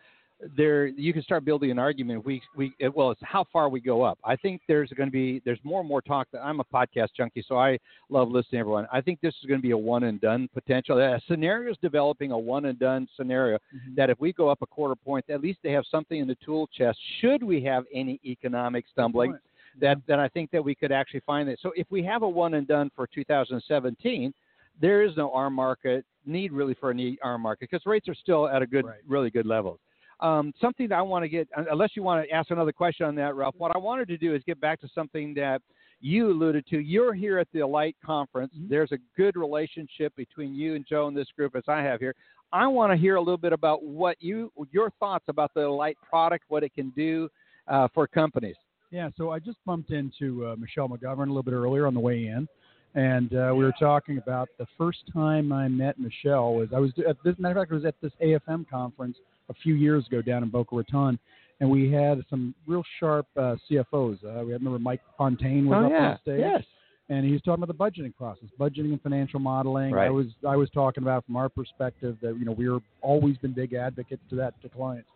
there 0.55 0.87
you 0.87 1.15
can 1.15 1.23
start 1.23 1.45
building 1.47 1.71
an 1.71 1.79
argument. 1.79 2.25
We 2.25 2.43
we 2.57 2.75
well, 2.95 3.11
it's 3.11 3.21
how 3.25 3.45
far 3.53 3.69
we 3.69 3.81
go 3.81 4.03
up. 4.03 4.19
I 4.25 4.37
think 4.37 4.61
there's 4.69 4.91
going 4.91 5.09
to 5.09 5.13
be 5.13 5.41
there's 5.45 5.59
more 5.65 5.81
and 5.81 5.89
more 5.89 6.03
talk. 6.03 6.29
That 6.33 6.45
I'm 6.45 6.61
a 6.61 6.65
podcast 6.65 7.09
junkie, 7.17 7.45
so 7.47 7.57
I 7.59 7.79
love 8.11 8.29
listening 8.29 8.59
to 8.59 8.61
everyone. 8.61 8.87
I 8.93 9.01
think 9.01 9.21
this 9.23 9.35
is 9.43 9.47
going 9.49 9.59
to 9.61 9.63
be 9.63 9.71
a 9.71 9.79
one 9.79 10.05
and 10.05 10.21
done 10.21 10.49
potential. 10.53 10.99
A 10.99 11.21
scenario 11.27 11.71
is 11.71 11.79
developing 11.81 12.33
a 12.33 12.39
one 12.39 12.67
and 12.67 12.79
done 12.79 13.09
scenario 13.17 13.59
Mhm. 13.75 13.97
that 13.97 14.11
if 14.11 14.21
we 14.21 14.33
go 14.33 14.49
up 14.51 14.61
a 14.61 14.67
quarter 14.67 14.95
point, 14.95 15.25
at 15.31 15.41
least 15.41 15.61
they 15.63 15.73
have 15.73 15.87
something 15.91 16.19
in 16.21 16.29
the 16.29 16.37
tool 16.45 16.67
chest. 16.69 16.99
Should 17.21 17.43
we 17.43 17.63
have 17.63 17.85
any 17.93 18.21
economic 18.25 18.85
stumbling? 18.93 19.33
Point. 19.33 19.43
That 19.81 19.99
that 20.07 20.19
I 20.19 20.29
think 20.29 20.51
that 20.51 20.63
we 20.65 20.75
could 20.75 20.93
actually 20.93 21.21
find 21.21 21.49
it. 21.49 21.59
So 21.63 21.73
if 21.77 21.87
we 21.91 22.03
have 22.05 22.23
a 22.23 22.29
one 22.29 22.55
and 22.55 22.67
done 22.67 22.91
for 22.95 23.07
2017, 23.07 24.33
there 24.81 25.03
is 25.03 25.17
no 25.17 25.33
arm 25.33 25.55
market 25.55 26.05
need 26.25 26.53
really 26.53 26.75
for 26.75 26.91
an 26.91 27.17
arm 27.23 27.43
market 27.43 27.71
because 27.71 27.85
rates 27.87 28.09
are 28.09 28.15
still 28.15 28.49
at 28.49 28.63
a 28.63 28.67
good, 28.67 28.85
Right. 28.85 29.01
really 29.07 29.31
good 29.31 29.47
level. 29.47 29.79
Um, 30.21 30.53
something 30.61 30.89
that 30.89 30.99
I 30.99 31.03
want 31.03 31.25
to 31.25 31.29
get, 31.29 31.47
unless 31.71 31.91
you 31.95 32.03
want 32.03 32.27
to 32.27 32.35
ask 32.35 32.51
another 32.51 32.73
question 32.73 33.07
on 33.07 33.15
that, 33.17 33.35
Ralph. 33.35 33.55
What 33.59 33.75
I 33.75 33.79
wanted 33.79 34.09
to 34.09 34.17
do 34.17 34.35
is 34.35 34.43
get 34.45 34.59
back 34.61 34.81
to 34.81 34.89
something 34.89 35.35
that 35.35 35.61
you 36.01 36.31
alluded 36.31 36.67
to. 36.69 36.79
You're 36.79 37.15
here 37.15 37.39
at 37.39 37.49
the 37.53 37.61
Alight 37.61 37.97
conference. 38.05 38.55
Mhm. 38.55 38.69
There's 38.69 38.93
a 38.93 38.99
good 39.17 39.37
relationship 39.37 40.15
between 40.17 40.55
you 40.55 40.75
and 40.75 40.87
Joe 40.87 41.07
and 41.07 41.17
this 41.17 41.31
group, 41.33 41.55
as 41.55 41.65
I 41.69 41.83
have 41.83 42.01
here. 42.01 42.15
I 42.53 42.67
want 42.67 42.93
to 42.93 42.97
hear 42.97 43.17
a 43.17 43.21
little 43.21 43.39
bit 43.39 43.53
about 43.53 43.83
what 43.83 44.21
you, 44.23 44.53
your 44.71 44.91
thoughts 44.99 45.29
about 45.29 45.53
the 45.55 45.67
Alight 45.67 45.99
product, 46.03 46.45
what 46.49 46.63
it 46.63 46.73
can 46.75 46.91
do 46.91 47.29
uh, 47.67 47.89
for 47.89 48.07
companies. 48.07 48.57
Yeah, 48.97 49.11
so 49.19 49.31
I 49.31 49.41
just 49.41 49.59
bumped 49.67 49.91
into 49.91 50.47
uh, 50.47 50.57
Michelle 50.57 50.89
McGovern 50.89 51.25
a 51.25 51.29
little 51.29 51.43
bit 51.43 51.53
earlier 51.53 51.87
on 51.87 51.93
the 51.93 52.01
way 52.01 52.29
in, 52.29 52.49
and 52.95 53.31
uh, 53.35 53.53
we 53.55 53.63
were 53.63 53.75
talking 53.79 54.17
about 54.17 54.49
the 54.59 54.65
first 54.79 55.01
time 55.13 55.53
I 55.53 55.69
met 55.69 55.99
Michelle 55.99 56.55
was 56.55 56.71
I 56.75 56.79
was 56.79 56.93
at 57.07 57.19
this 57.23 57.35
matter 57.39 57.61
of 57.61 57.61
fact 57.61 57.73
it 57.73 57.75
was 57.75 57.85
at 57.85 57.97
this 58.01 58.13
AFM 58.25 58.67
conference 58.71 59.19
a 59.51 59.55
few 59.63 59.75
years 59.75 60.07
ago 60.07 60.23
down 60.23 60.43
in 60.43 60.49
Boca 60.49 60.75
Raton, 60.75 61.19
and 61.61 61.69
we 61.69 61.93
had 61.93 62.25
some 62.31 62.55
real 62.67 62.83
sharp 62.99 63.27
uh, 63.37 63.57
CFOs. 63.71 64.25
Uh, 64.25 64.47
we 64.47 64.53
had 64.53 64.63
remember 64.63 64.79
Mike 64.79 65.03
Fontaine 65.19 65.67
was 65.67 65.77
oh 65.79 65.85
up 65.85 65.93
yeah, 65.93 66.09
on 66.13 66.19
stage, 66.23 66.41
yes. 66.41 66.63
and 67.11 67.27
he 67.27 67.33
was 67.33 67.43
talking 67.43 67.63
about 67.63 67.77
the 67.77 68.03
budgeting 68.03 68.17
process, 68.17 68.49
budgeting 68.59 68.93
and 68.93 69.03
financial 69.03 69.41
modeling. 69.41 69.93
I 69.95 70.09
was 70.09 70.29
I 70.49 70.57
was 70.57 70.71
talking 70.71 71.03
about 71.03 71.27
from 71.27 71.37
our 71.37 71.51
perspective 71.51 72.17
that 72.23 72.35
you 72.39 72.47
know 72.47 72.53
we're 72.53 72.81
always 73.03 73.37
been 73.37 73.53
big 73.53 73.75
advocates 73.75 74.23
to 74.31 74.37
that 74.37 74.59
to 74.63 74.71
clients. 74.71 75.11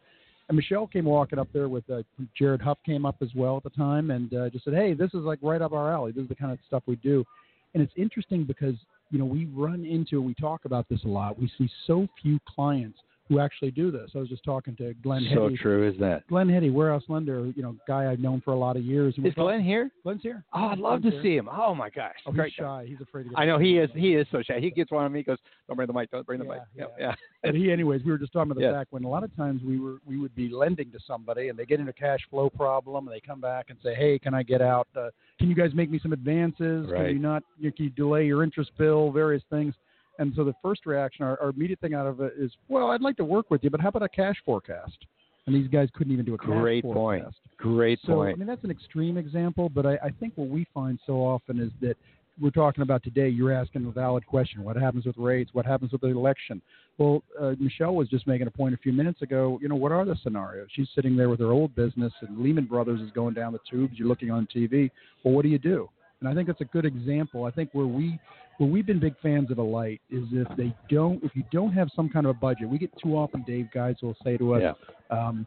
And 0.50 0.56
Michelle 0.56 0.88
came 0.88 1.04
walking 1.04 1.38
up 1.38 1.46
there 1.52 1.68
with 1.68 1.88
uh, 1.88 2.02
Jared 2.36 2.60
Huff 2.60 2.78
came 2.84 3.06
up 3.06 3.14
as 3.22 3.28
well 3.36 3.56
at 3.56 3.62
the 3.62 3.70
time 3.70 4.10
and 4.10 4.34
uh, 4.34 4.50
just 4.50 4.64
said, 4.64 4.74
"Hey, 4.74 4.94
this 4.94 5.10
is 5.14 5.20
like 5.20 5.38
right 5.42 5.62
up 5.62 5.72
our 5.72 5.92
alley. 5.92 6.10
This 6.10 6.24
is 6.24 6.28
the 6.28 6.34
kind 6.34 6.50
of 6.50 6.58
stuff 6.66 6.82
we 6.86 6.96
do." 6.96 7.24
And 7.72 7.80
it's 7.80 7.92
interesting 7.96 8.42
because 8.42 8.74
you 9.12 9.20
know 9.20 9.24
we 9.24 9.44
run 9.54 9.84
into 9.84 10.20
we 10.20 10.34
talk 10.34 10.64
about 10.64 10.88
this 10.88 11.04
a 11.04 11.08
lot. 11.08 11.38
We 11.38 11.48
see 11.56 11.70
so 11.86 12.08
few 12.20 12.40
clients 12.52 12.98
who 13.30 13.38
actually 13.38 13.70
do 13.70 13.92
this. 13.92 14.10
I 14.16 14.18
was 14.18 14.28
just 14.28 14.42
talking 14.42 14.74
to 14.76 14.92
Glenn 15.04 15.24
So 15.32 15.44
Hetty. 15.44 15.56
true 15.56 15.88
is 15.88 15.96
that. 16.00 16.26
Glenn 16.26 16.48
Hetty, 16.48 16.68
warehouse 16.70 17.04
lender, 17.08 17.46
you 17.54 17.62
know, 17.62 17.76
guy 17.86 18.10
I've 18.10 18.18
known 18.18 18.40
for 18.44 18.52
a 18.52 18.58
lot 18.58 18.76
of 18.76 18.82
years. 18.82 19.14
Is 19.16 19.22
we're 19.24 19.30
Glenn 19.30 19.62
here? 19.62 19.88
Glenn's 20.02 20.20
here. 20.22 20.42
Oh, 20.52 20.66
I'd 20.66 20.78
love 20.78 21.00
to 21.02 21.10
here. 21.12 21.22
see 21.22 21.36
him. 21.36 21.48
Oh 21.50 21.72
my 21.74 21.88
gosh, 21.90 22.16
Oh, 22.26 22.32
he's 22.32 22.52
shy. 22.52 22.86
He's 22.88 23.00
afraid 23.00 23.22
to 23.24 23.28
get 23.30 23.38
I 23.38 23.46
know 23.46 23.56
he 23.58 23.78
is. 23.78 23.88
He 23.94 24.16
is 24.16 24.26
so 24.32 24.42
shy. 24.42 24.58
He 24.58 24.70
gets 24.70 24.90
one 24.90 25.04
on 25.04 25.12
me. 25.12 25.20
He 25.20 25.22
goes, 25.22 25.38
"Don't 25.68 25.76
bring 25.76 25.86
the 25.86 25.92
mic. 25.92 26.10
Don't 26.10 26.26
bring 26.26 26.40
the 26.40 26.44
Yeah, 26.44 26.50
mic." 26.50 26.60
Yeah. 26.76 26.84
yeah. 26.98 27.14
But 27.44 27.54
he, 27.54 27.70
anyways, 27.70 28.02
we 28.04 28.10
were 28.10 28.18
just 28.18 28.32
talking 28.32 28.50
about 28.50 28.56
the 28.60 28.66
Yes. 28.66 28.74
fact 28.74 28.92
when 28.92 29.04
a 29.04 29.08
lot 29.08 29.22
of 29.22 29.34
times 29.36 29.62
we 29.64 29.78
were 29.78 29.98
we 30.04 30.18
would 30.18 30.34
be 30.34 30.48
lending 30.48 30.90
to 30.90 30.98
somebody 31.06 31.48
and 31.50 31.56
they 31.58 31.66
get 31.66 31.78
in 31.78 31.88
a 31.88 31.92
cash 31.92 32.20
flow 32.30 32.50
problem 32.50 33.06
and 33.06 33.14
they 33.16 33.20
come 33.20 33.40
back 33.40 33.66
and 33.70 33.78
say, 33.82 33.94
hey, 33.94 34.18
can 34.18 34.34
I 34.34 34.42
get 34.42 34.60
out? 34.60 34.88
Uh, 34.96 35.10
can 35.38 35.48
you 35.48 35.54
guys 35.54 35.70
make 35.72 35.88
me 35.88 36.00
some 36.02 36.12
advances? 36.12 36.88
Can 36.90 37.06
you 37.06 37.18
not? 37.20 37.44
You, 37.60 37.70
can 37.70 37.84
you 37.84 37.90
delay 37.92 38.26
your 38.26 38.42
interest 38.42 38.72
bill? 38.76 39.12
Various 39.12 39.44
things. 39.50 39.72
And 40.20 40.32
so 40.36 40.44
the 40.44 40.54
first 40.62 40.84
reaction, 40.84 41.24
our, 41.24 41.40
our 41.40 41.48
immediate 41.48 41.80
thing 41.80 41.94
out 41.94 42.06
of 42.06 42.20
it 42.20 42.34
is, 42.38 42.52
well, 42.68 42.90
I'd 42.90 43.00
like 43.00 43.16
to 43.16 43.24
work 43.24 43.50
with 43.50 43.64
you, 43.64 43.70
but 43.70 43.80
how 43.80 43.88
about 43.88 44.02
a 44.02 44.08
cash 44.08 44.36
forecast? 44.44 44.98
And 45.46 45.56
these 45.56 45.66
guys 45.66 45.88
couldn't 45.94 46.12
even 46.12 46.26
do 46.26 46.34
a 46.34 46.38
cash 46.38 46.46
Great 46.48 46.84
point. 46.84 46.94
forecast. 47.24 47.36
Great 47.56 47.98
So 48.04 48.16
point. 48.16 48.34
I 48.34 48.38
mean 48.38 48.46
that's 48.46 48.62
an 48.62 48.70
extreme 48.70 49.16
example, 49.16 49.70
but 49.70 49.86
I, 49.86 49.94
I 49.94 50.10
think 50.20 50.34
what 50.36 50.48
we 50.48 50.66
find 50.74 50.98
so 51.06 51.14
often 51.14 51.58
is 51.58 51.70
that 51.80 51.96
we're 52.40 52.50
talking 52.50 52.82
about 52.82 53.02
today. 53.02 53.28
You're 53.28 53.52
asking 53.52 53.86
a 53.86 53.90
valid 53.90 54.26
question: 54.26 54.62
What 54.62 54.76
happens 54.76 55.06
with 55.06 55.16
rates? 55.16 55.50
What 55.54 55.64
happens 55.66 55.92
with 55.92 56.02
the 56.02 56.08
election? 56.08 56.60
Well, 56.98 57.22
uh, 57.40 57.54
Michelle 57.58 57.94
was 57.94 58.08
just 58.08 58.26
making 58.26 58.46
a 58.46 58.50
point 58.50 58.74
a 58.74 58.78
few 58.78 58.92
minutes 58.92 59.22
ago. 59.22 59.58
You 59.60 59.68
know, 59.68 59.74
what 59.74 59.90
are 59.92 60.04
the 60.04 60.16
scenarios? 60.22 60.68
She's 60.74 60.88
sitting 60.94 61.16
there 61.16 61.28
with 61.30 61.40
her 61.40 61.50
old 61.50 61.74
business, 61.74 62.12
and 62.20 62.38
Lehman 62.38 62.66
Brothers 62.66 63.00
is 63.00 63.10
going 63.12 63.34
down 63.34 63.52
the 63.52 63.58
tubes. 63.70 63.98
You're 63.98 64.08
looking 64.08 64.30
on 64.30 64.46
TV. 64.54 64.90
Well, 65.24 65.34
what 65.34 65.42
do 65.42 65.48
you 65.48 65.58
do? 65.58 65.88
And 66.20 66.28
I 66.28 66.34
think 66.34 66.46
that's 66.46 66.60
a 66.60 66.66
good 66.66 66.84
example. 66.84 67.44
I 67.44 67.50
think 67.50 67.70
where 67.72 67.86
we 67.86 68.18
where 68.60 68.68
we've 68.68 68.84
been 68.84 69.00
big 69.00 69.14
fans 69.22 69.50
of 69.50 69.56
Alight 69.56 70.02
is 70.10 70.24
if 70.32 70.46
they 70.58 70.74
don't 70.90 71.24
if 71.24 71.34
you 71.34 71.42
don't 71.50 71.72
have 71.72 71.88
some 71.96 72.10
kind 72.10 72.26
of 72.26 72.36
a 72.36 72.38
budget. 72.38 72.68
We 72.68 72.76
get 72.76 72.92
too 73.02 73.16
often, 73.16 73.42
Dave, 73.46 73.68
guys 73.72 73.96
will 74.02 74.14
say 74.22 74.36
to 74.36 74.54
us, 74.54 74.62
yeah. 74.62 75.18
um, 75.18 75.46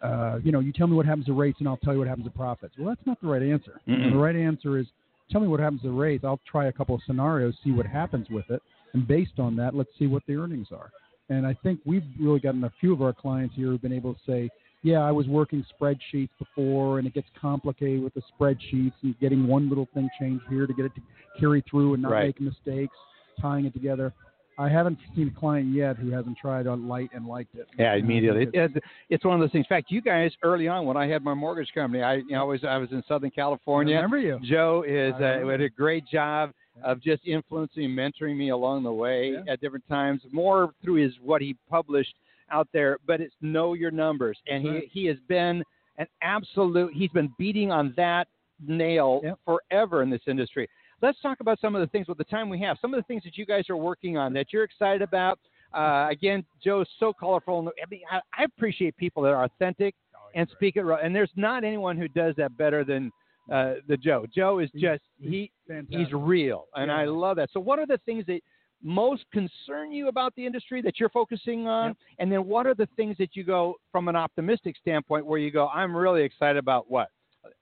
uh, 0.00 0.38
you 0.44 0.52
know, 0.52 0.60
you 0.60 0.72
tell 0.72 0.86
me 0.86 0.94
what 0.94 1.04
happens 1.04 1.26
to 1.26 1.32
rates 1.32 1.58
and 1.58 1.68
I'll 1.68 1.78
tell 1.78 1.94
you 1.94 1.98
what 1.98 2.06
happens 2.06 2.26
to 2.26 2.30
profits. 2.30 2.74
Well, 2.78 2.88
that's 2.88 3.04
not 3.06 3.20
the 3.20 3.26
right 3.26 3.42
answer. 3.42 3.80
Mm-mm. 3.88 4.12
The 4.12 4.16
right 4.16 4.36
answer 4.36 4.78
is 4.78 4.86
tell 5.32 5.40
me 5.40 5.48
what 5.48 5.58
happens 5.58 5.82
to 5.82 5.90
rates. 5.90 6.22
I'll 6.24 6.38
try 6.48 6.66
a 6.66 6.72
couple 6.72 6.94
of 6.94 7.00
scenarios, 7.04 7.54
see 7.64 7.72
what 7.72 7.86
happens 7.86 8.28
with 8.30 8.48
it, 8.50 8.62
and 8.92 9.04
based 9.04 9.40
on 9.40 9.56
that, 9.56 9.74
let's 9.74 9.90
see 9.98 10.06
what 10.06 10.22
the 10.28 10.36
earnings 10.36 10.68
are. 10.70 10.90
And 11.30 11.44
I 11.44 11.54
think 11.60 11.80
we've 11.84 12.04
really 12.20 12.38
gotten 12.38 12.62
a 12.62 12.72
few 12.78 12.92
of 12.92 13.02
our 13.02 13.12
clients 13.12 13.56
here 13.56 13.66
who've 13.66 13.82
been 13.82 13.92
able 13.92 14.14
to 14.14 14.20
say, 14.24 14.48
yeah, 14.84 15.00
I 15.00 15.10
was 15.10 15.26
working 15.26 15.64
spreadsheets 15.80 16.28
before, 16.38 16.98
and 16.98 17.06
it 17.08 17.14
gets 17.14 17.26
complicated 17.40 18.02
with 18.04 18.14
the 18.14 18.22
spreadsheets 18.38 18.92
and 19.02 19.18
getting 19.18 19.46
one 19.48 19.68
little 19.68 19.88
thing 19.94 20.08
changed 20.20 20.44
here 20.48 20.66
to 20.66 20.72
get 20.74 20.84
it 20.84 20.92
to 20.94 21.00
carry 21.40 21.62
through 21.68 21.94
and 21.94 22.02
not 22.02 22.12
Right. 22.12 22.26
make 22.26 22.40
mistakes, 22.40 22.94
tying 23.40 23.64
it 23.64 23.72
together. 23.72 24.12
I 24.56 24.68
haven't 24.68 24.98
seen 25.16 25.32
a 25.36 25.40
client 25.40 25.74
yet 25.74 25.96
who 25.96 26.10
hasn't 26.10 26.38
tried 26.38 26.68
on 26.68 26.86
light 26.86 27.10
and 27.12 27.26
liked 27.26 27.56
it. 27.56 27.66
Yeah, 27.76 27.86
And 27.86 27.88
I 27.88 27.94
think 27.96 28.04
immediately. 28.04 28.42
it's- 28.42 28.70
It, 28.70 28.76
it, 28.76 28.84
it's 29.10 29.24
one 29.24 29.34
of 29.34 29.40
those 29.40 29.50
things. 29.50 29.64
In 29.64 29.68
fact, 29.68 29.90
you 29.90 30.00
guys 30.00 30.30
early 30.44 30.68
on 30.68 30.86
when 30.86 30.96
I 30.96 31.08
had 31.08 31.24
my 31.24 31.34
mortgage 31.34 31.72
company, 31.74 32.04
I 32.04 32.16
you 32.16 32.24
know 32.30 32.42
I 32.42 32.44
was 32.44 32.62
I 32.62 32.76
was 32.76 32.92
in 32.92 33.02
Southern 33.08 33.30
California. 33.32 33.94
I 33.94 34.02
remember 34.02 34.18
you. 34.18 34.38
Joe 34.44 34.84
is 34.86 35.12
uh, 35.14 35.38
did 35.44 35.60
a 35.62 35.68
great 35.70 36.06
job 36.06 36.52
of 36.84 37.00
just 37.02 37.26
influencing, 37.26 37.84
and 37.86 37.98
mentoring 37.98 38.36
me 38.36 38.50
along 38.50 38.84
the 38.84 38.92
way 38.92 39.32
Yeah. 39.32 39.52
at 39.52 39.60
different 39.60 39.88
times. 39.88 40.22
More 40.30 40.72
through 40.84 40.96
his 41.02 41.12
what 41.20 41.40
he 41.42 41.56
published 41.68 42.14
out 42.50 42.68
there, 42.72 42.98
but 43.06 43.20
it's 43.20 43.34
know 43.40 43.74
your 43.74 43.90
numbers, 43.90 44.38
and 44.48 44.62
he 44.62 44.88
he 44.90 45.06
has 45.06 45.16
been 45.28 45.62
an 45.98 46.06
absolute. 46.22 46.92
He's 46.94 47.10
been 47.10 47.32
beating 47.38 47.70
on 47.70 47.94
that 47.96 48.28
nail 48.66 49.20
Yep. 49.22 49.38
forever 49.44 50.02
in 50.02 50.10
this 50.10 50.22
industry. 50.26 50.68
Let's 51.02 51.20
talk 51.20 51.40
about 51.40 51.60
some 51.60 51.74
of 51.74 51.80
the 51.80 51.86
things 51.88 52.08
with 52.08 52.18
the 52.18 52.24
time 52.24 52.48
we 52.48 52.60
have. 52.60 52.78
Some 52.80 52.94
of 52.94 52.98
the 52.98 53.04
things 53.04 53.22
that 53.24 53.36
you 53.36 53.44
guys 53.44 53.68
are 53.68 53.76
working 53.76 54.16
on 54.16 54.32
that 54.34 54.52
you're 54.52 54.64
excited 54.64 55.02
about. 55.02 55.38
Uh, 55.72 56.06
again, 56.10 56.44
Joe's 56.62 56.86
so 57.00 57.12
colorful. 57.12 57.58
and 57.58 57.68
I 57.68 57.86
mean, 57.90 58.02
I, 58.10 58.20
I 58.38 58.44
appreciate 58.44 58.96
people 58.96 59.22
that 59.24 59.30
are 59.30 59.44
authentic 59.44 59.94
and 60.34 60.48
speak 60.52 60.76
it 60.76 60.82
right. 60.82 61.04
And 61.04 61.14
there's 61.14 61.30
not 61.36 61.64
anyone 61.64 61.96
who 61.96 62.08
does 62.08 62.34
that 62.36 62.56
better 62.56 62.84
than 62.84 63.10
uh, 63.52 63.74
the 63.88 63.96
Joe. 63.96 64.24
Joe 64.34 64.60
is 64.60 64.70
just 64.76 65.02
he's 65.18 65.30
he 65.30 65.50
Fantastic. 65.68 65.98
he's 65.98 66.12
real, 66.12 66.66
and 66.74 66.90
I 66.90 67.04
love 67.04 67.36
that. 67.36 67.50
So, 67.52 67.60
what 67.60 67.78
are 67.78 67.86
the 67.86 67.98
things 68.06 68.24
that 68.26 68.40
most 68.84 69.24
concern 69.32 69.90
you 69.90 70.08
about 70.08 70.34
the 70.36 70.46
industry 70.46 70.82
that 70.82 71.00
you're 71.00 71.08
focusing 71.08 71.66
on? 71.66 71.88
Yep. 71.88 71.96
And 72.18 72.32
then, 72.32 72.46
what 72.46 72.66
are 72.66 72.74
the 72.74 72.88
things 72.96 73.16
that 73.18 73.34
you 73.34 73.42
go 73.42 73.74
from 73.90 74.08
an 74.08 74.14
optimistic 74.14 74.76
standpoint 74.80 75.26
where 75.26 75.38
you 75.38 75.50
go, 75.50 75.68
I'm 75.68 75.96
really 75.96 76.22
excited 76.22 76.58
about 76.58 76.90
what? 76.90 77.08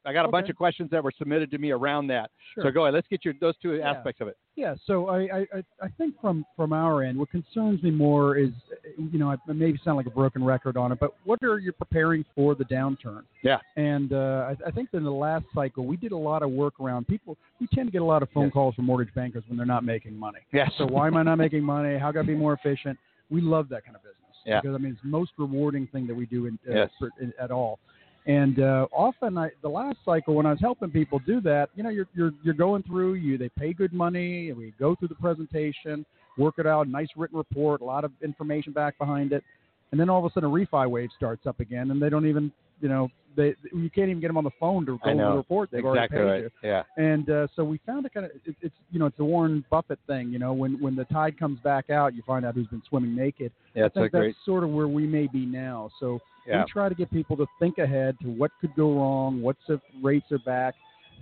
I 0.05 0.13
got 0.13 0.25
a 0.25 0.29
bunch 0.29 0.49
of 0.49 0.57
questions 0.57 0.91
that 0.91 1.03
were 1.03 1.13
submitted 1.17 1.51
to 1.53 1.59
me 1.59 1.71
around 1.71 2.07
that. 2.09 2.31
Sure. 2.55 2.65
So 2.65 2.71
go 2.71 2.85
ahead. 2.85 2.95
Let's 2.95 3.07
get 3.09 3.25
your 3.25 3.35
those 3.41 3.55
two 3.63 3.75
Yeah. 3.75 3.91
aspects 3.91 4.21
of 4.21 4.29
it. 4.29 4.37
Yeah, 4.55 4.75
so 4.87 5.09
I, 5.09 5.19
I, 5.21 5.39
I- 5.55 5.63
I 5.83 5.89
think 5.97 6.21
from, 6.21 6.45
from 6.57 6.73
our 6.75 7.03
end, 7.03 7.19
what 7.19 7.31
concerns 7.31 7.83
me 7.83 7.91
more 7.91 8.37
is, 8.37 8.51
you 8.99 9.19
know, 9.19 9.31
I 9.31 9.37
I 9.49 9.53
maybe 9.53 9.81
sound 9.85 9.97
like 9.97 10.07
a 10.07 10.11
broken 10.11 10.45
record 10.45 10.77
on 10.77 10.93
it, 10.93 10.99
but 11.01 11.13
what 11.25 11.43
are 11.43 11.59
you 11.59 11.73
preparing 11.73 12.25
for 12.35 12.55
the 12.55 12.65
downturn? 12.65 13.23
Yeah. 13.43 13.59
And 13.77 14.13
uh, 14.13 14.53
I, 14.65 14.69
I 14.69 14.71
think 14.71 14.91
in 14.93 15.05
the 15.05 15.11
last 15.11 15.47
cycle, 15.55 15.87
we 15.87 15.97
did 15.97 16.13
a 16.13 16.17
lot 16.17 16.43
of 16.43 16.51
work 16.51 16.79
around 16.81 17.09
people. 17.09 17.37
We 17.61 17.67
tend 17.75 17.89
to 17.89 17.93
get 17.93 18.03
a 18.03 18.05
lot 18.05 18.23
of 18.23 18.29
phone 18.31 18.45
Yes. 18.45 18.53
calls 18.53 18.75
from 18.75 18.85
mortgage 18.85 19.15
bankers 19.15 19.43
when 19.49 19.57
they're 19.57 19.65
not 19.67 19.85
making 19.85 20.17
money. 20.17 20.41
Yes. 20.53 20.71
So 20.77 20.85
why 20.87 21.07
am 21.07 21.17
I 21.17 21.23
not 21.23 21.37
making 21.37 21.63
money? 21.63 21.99
How 21.99 22.13
can 22.13 22.21
I 22.21 22.25
be 22.25 22.35
more 22.35 22.53
efficient? 22.53 22.99
We 23.31 23.41
love 23.41 23.69
that 23.71 23.85
kind 23.85 23.97
of 23.97 24.03
business 24.03 24.37
Yeah. 24.45 24.61
because 24.61 24.75
I 24.75 24.79
mean 24.79 24.93
it's 24.93 25.03
the 25.03 25.09
most 25.09 25.31
rewarding 25.39 25.87
thing 25.89 26.07
that 26.09 26.15
we 26.15 26.27
do 26.27 26.45
in, 26.47 26.59
uh, 26.69 26.75
Yes. 26.75 26.91
for, 26.99 27.09
in, 27.21 27.33
at 27.41 27.51
all. 27.51 27.79
And 28.27 28.61
uh, 28.61 28.87
often, 28.93 29.37
I, 29.37 29.51
the 29.63 29.69
last 29.69 29.99
cycle 30.05 30.35
when 30.35 30.47
I 30.47 30.51
was 30.51 30.61
helping 30.61 30.91
people 30.91 31.19
do 31.27 31.41
that, 31.41 31.71
you 31.75 31.83
know, 31.83 31.91
you're 31.91 32.07
you're 32.15 32.33
you're 32.45 32.55
going 32.55 32.85
through. 32.85 33.15
You 33.15 33.37
they 33.37 33.49
pay 33.49 33.73
good 33.73 33.93
money, 33.93 34.51
and 34.51 34.59
we 34.59 34.73
go 34.79 34.95
through 34.95 35.09
the 35.09 35.17
presentation, 35.17 36.07
work 36.39 36.55
it 36.59 36.67
out, 36.67 36.87
nice 36.87 37.09
written 37.17 37.37
report, 37.37 37.81
a 37.81 37.85
lot 37.85 38.05
of 38.05 38.13
information 38.23 38.73
back 38.73 38.97
behind 38.99 39.33
it, 39.33 39.43
and 39.91 40.01
then 40.01 40.09
all 40.09 40.25
of 40.25 40.31
a 40.31 40.33
sudden 40.33 40.49
a 40.49 40.53
refi 40.53 40.89
wave 40.89 41.11
starts 41.17 41.47
up 41.47 41.59
again, 41.59 41.91
and 41.91 42.01
they 42.01 42.09
don't 42.09 42.27
even, 42.27 42.53
you 42.81 42.89
know, 42.89 43.09
they 43.37 43.55
you 43.73 43.91
can't 43.91 44.09
even 44.09 44.21
get 44.21 44.29
them 44.29 44.37
on 44.37 44.45
the 44.45 44.51
phone 44.61 44.87
to 44.87 44.99
go 44.99 45.11
over 45.11 45.17
the 45.17 45.37
report. 45.37 45.71
They've 45.73 45.85
exactly 45.85 46.19
already 46.19 46.43
right. 46.45 46.53
paid 46.61 46.69
you. 46.69 46.71
Yeah. 46.71 46.83
And 46.97 47.31
uh, 47.31 47.47
so 47.57 47.65
we 47.65 47.81
found 47.87 48.07
it 48.07 48.15
kind 48.15 48.27
of 48.27 48.33
it, 48.45 48.55
it's 48.61 48.75
you 48.91 48.99
know 48.99 49.07
it's 49.07 49.17
the 49.17 49.25
Warren 49.25 49.65
Buffett 49.71 49.99
thing. 50.07 50.29
You 50.31 50.39
know 50.39 50.53
when 50.53 50.81
when 50.81 50.95
the 50.95 51.05
tide 51.07 51.39
comes 51.39 51.59
back 51.61 51.91
out, 51.91 52.15
you 52.15 52.23
find 52.27 52.45
out 52.45 52.55
who's 52.55 52.67
been 52.69 52.83
swimming 52.89 53.17
naked. 53.17 53.51
Yeah, 53.75 53.87
I 53.87 53.89
think 53.89 54.13
great. 54.13 54.29
that's 54.29 54.45
sort 54.45 54.65
of 54.65 54.71
where 54.71 54.89
we 54.89 55.07
may 55.07 55.27
be 55.27 55.47
now. 55.47 55.91
So 55.99 56.21
Yeah. 56.47 56.65
We 56.65 56.73
try 56.73 56.89
to 56.89 56.95
get 56.95 57.11
people 57.11 57.37
to 57.37 57.47
think 57.59 57.79
ahead 57.79 58.17
to 58.23 58.29
what 58.29 58.51
could 58.61 58.75
go 58.75 58.95
wrong, 58.97 59.41
what's 59.41 59.61
if 59.69 59.81
rates 60.03 60.27
are 60.33 60.39
back, 60.41 60.75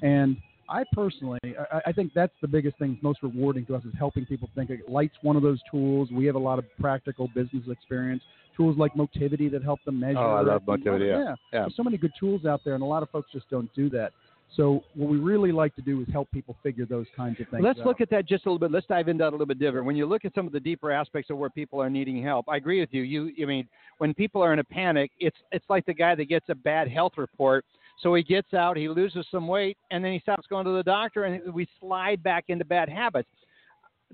and 0.03 0.37
I 0.69 0.85
personally, 0.93 1.41
I, 1.45 1.81
I 1.87 1.93
think 1.93 2.13
that's 2.15 2.33
the 2.41 2.49
biggest 2.49 2.79
thing, 2.79 2.97
most 3.03 3.23
rewarding 3.23 3.67
to 3.67 3.75
us 3.75 3.85
is 3.85 3.93
helping 3.99 4.25
people 4.25 4.49
think. 4.55 4.71
Light's 4.89 5.17
one 5.23 5.37
of 5.37 5.43
those 5.43 5.59
tools. 5.71 6.11
We 6.13 6.27
have 6.27 6.37
a 6.37 6.41
lot 6.41 6.59
of 6.59 6.65
practical 6.81 7.29
business 7.35 7.65
experience. 7.69 8.23
Tools 8.57 8.77
like 8.79 8.95
Motivity 8.95 9.49
that 9.49 9.65
help 9.65 9.83
them 9.85 9.99
measure. 9.99 10.19
Oh, 10.19 10.37
I 10.37 10.43
love 10.43 10.63
Motivity, 10.67 11.07
yeah. 11.07 11.19
yeah. 11.19 11.35
Yeah. 11.53 11.61
There's 11.63 11.77
so 11.77 11.83
many 11.83 11.97
good 11.97 12.13
tools 12.19 12.45
out 12.45 12.61
there, 12.65 12.75
and 12.75 12.83
a 12.83 12.87
lot 12.87 13.03
of 13.03 13.11
folks 13.11 13.31
just 13.33 13.51
don't 13.51 13.73
do 13.75 13.91
that. 13.91 14.13
So 14.57 14.83
what 14.95 15.09
we 15.09 15.19
really 15.19 15.53
like 15.53 15.75
to 15.77 15.83
do 15.83 16.01
is 16.01 16.09
help 16.13 16.31
people 16.33 16.57
figure 16.63 16.85
those 16.85 17.07
kinds 17.17 17.41
of 17.41 17.49
things. 17.49 17.63
Let's 17.63 17.79
out. 17.81 17.87
look 17.87 18.01
at 18.01 18.11
that 18.11 18.27
just 18.27 18.47
a 18.47 18.49
little 18.49 18.59
bit. 18.59 18.73
Let's 18.73 18.87
dive 18.87 19.09
into 19.09 19.23
that 19.23 19.31
a 19.31 19.31
little 19.31 19.47
bit 19.47 19.61
different. 19.61 19.87
When 19.87 19.97
you 19.97 20.07
look 20.07 20.25
at 20.25 20.35
some 20.35 20.47
of 20.47 20.53
the 20.53 20.61
deeper 20.61 20.91
aspects 20.91 21.31
of 21.31 21.39
where 21.39 21.51
people 21.51 21.81
are 21.81 21.91
needing 21.91 22.23
help, 22.23 22.49
I 22.49 22.57
agree 22.57 22.81
with 22.81 22.93
you. 22.93 23.03
You, 23.03 23.33
I 23.41 23.47
mean, 23.47 23.69
when 23.99 24.13
people 24.13 24.43
are 24.43 24.53
in 24.53 24.59
a 24.59 24.65
panic, 24.65 25.13
it's 25.21 25.37
it's 25.53 25.65
like 25.69 25.87
the 25.87 25.95
guy 25.95 26.15
that 26.15 26.29
gets 26.29 26.47
a 26.49 26.55
bad 26.55 26.89
health 26.89 27.13
report. 27.17 27.65
So 28.03 28.15
he 28.15 28.23
gets 28.23 28.55
out, 28.55 28.77
he 28.77 28.89
loses 28.89 29.27
some 29.31 29.47
weight, 29.47 29.77
and 29.91 30.03
then 30.03 30.13
he 30.13 30.21
stops 30.21 30.47
going 30.49 30.65
to 30.65 30.73
the 30.73 30.83
doctor, 30.83 31.25
and 31.25 31.53
we 31.53 31.69
slide 31.79 32.23
back 32.23 32.45
into 32.49 32.65
bad 32.65 32.89
habits. 32.89 33.29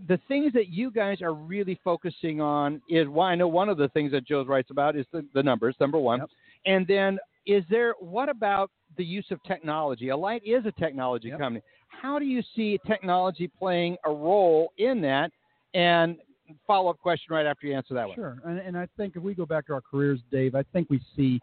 The 0.09 0.19
things 0.29 0.53
that 0.53 0.69
you 0.69 0.91
guys 0.91 1.23
are 1.23 1.33
really 1.33 1.81
focusing 1.83 2.41
on 2.41 2.83
is 2.89 3.07
why 3.09 3.33
I 3.33 3.35
know 3.37 3.49
one 3.49 3.69
of 3.69 3.79
the 3.79 3.89
things 3.91 4.13
that 4.13 4.27
Joe 4.27 4.45
writes 4.45 4.71
about 4.71 4.97
is 4.97 5.07
the, 5.13 5.25
the 5.35 5.43
numbers, 5.43 5.77
number 5.81 5.99
one. 5.99 6.19
Yep. 6.19 6.31
And 6.67 6.87
then 6.87 7.19
is 7.47 7.65
there 7.71 7.95
what 8.01 8.29
about 8.29 8.71
the 8.97 9.05
use 9.05 9.27
of 9.31 9.43
technology? 9.45 10.11
Alight 10.11 10.43
is 10.45 10.65
a 10.67 10.73
technology 10.73 11.29
Yep. 11.29 11.39
company. 11.39 11.63
How 11.89 12.19
do 12.19 12.25
you 12.25 12.43
see 12.55 12.79
technology 12.87 13.49
playing 13.49 13.97
a 14.05 14.11
role 14.11 14.73
in 14.79 15.01
that? 15.03 15.33
And 15.75 16.19
follow 16.67 16.91
up 16.91 16.99
question 16.99 17.35
right 17.35 17.45
after 17.47 17.67
you 17.67 17.75
answer 17.75 17.93
that 17.95 18.07
one. 18.07 18.15
Sure, 18.15 18.39
and, 18.45 18.59
and 18.59 18.79
I 18.79 18.87
think 18.97 19.17
if 19.17 19.23
we 19.23 19.35
go 19.35 19.45
back 19.47 19.67
to 19.67 19.73
our 19.75 19.81
careers, 19.81 20.21
Dave, 20.31 20.55
I 20.55 20.63
think 20.73 20.89
we 20.89 21.01
see, 21.17 21.41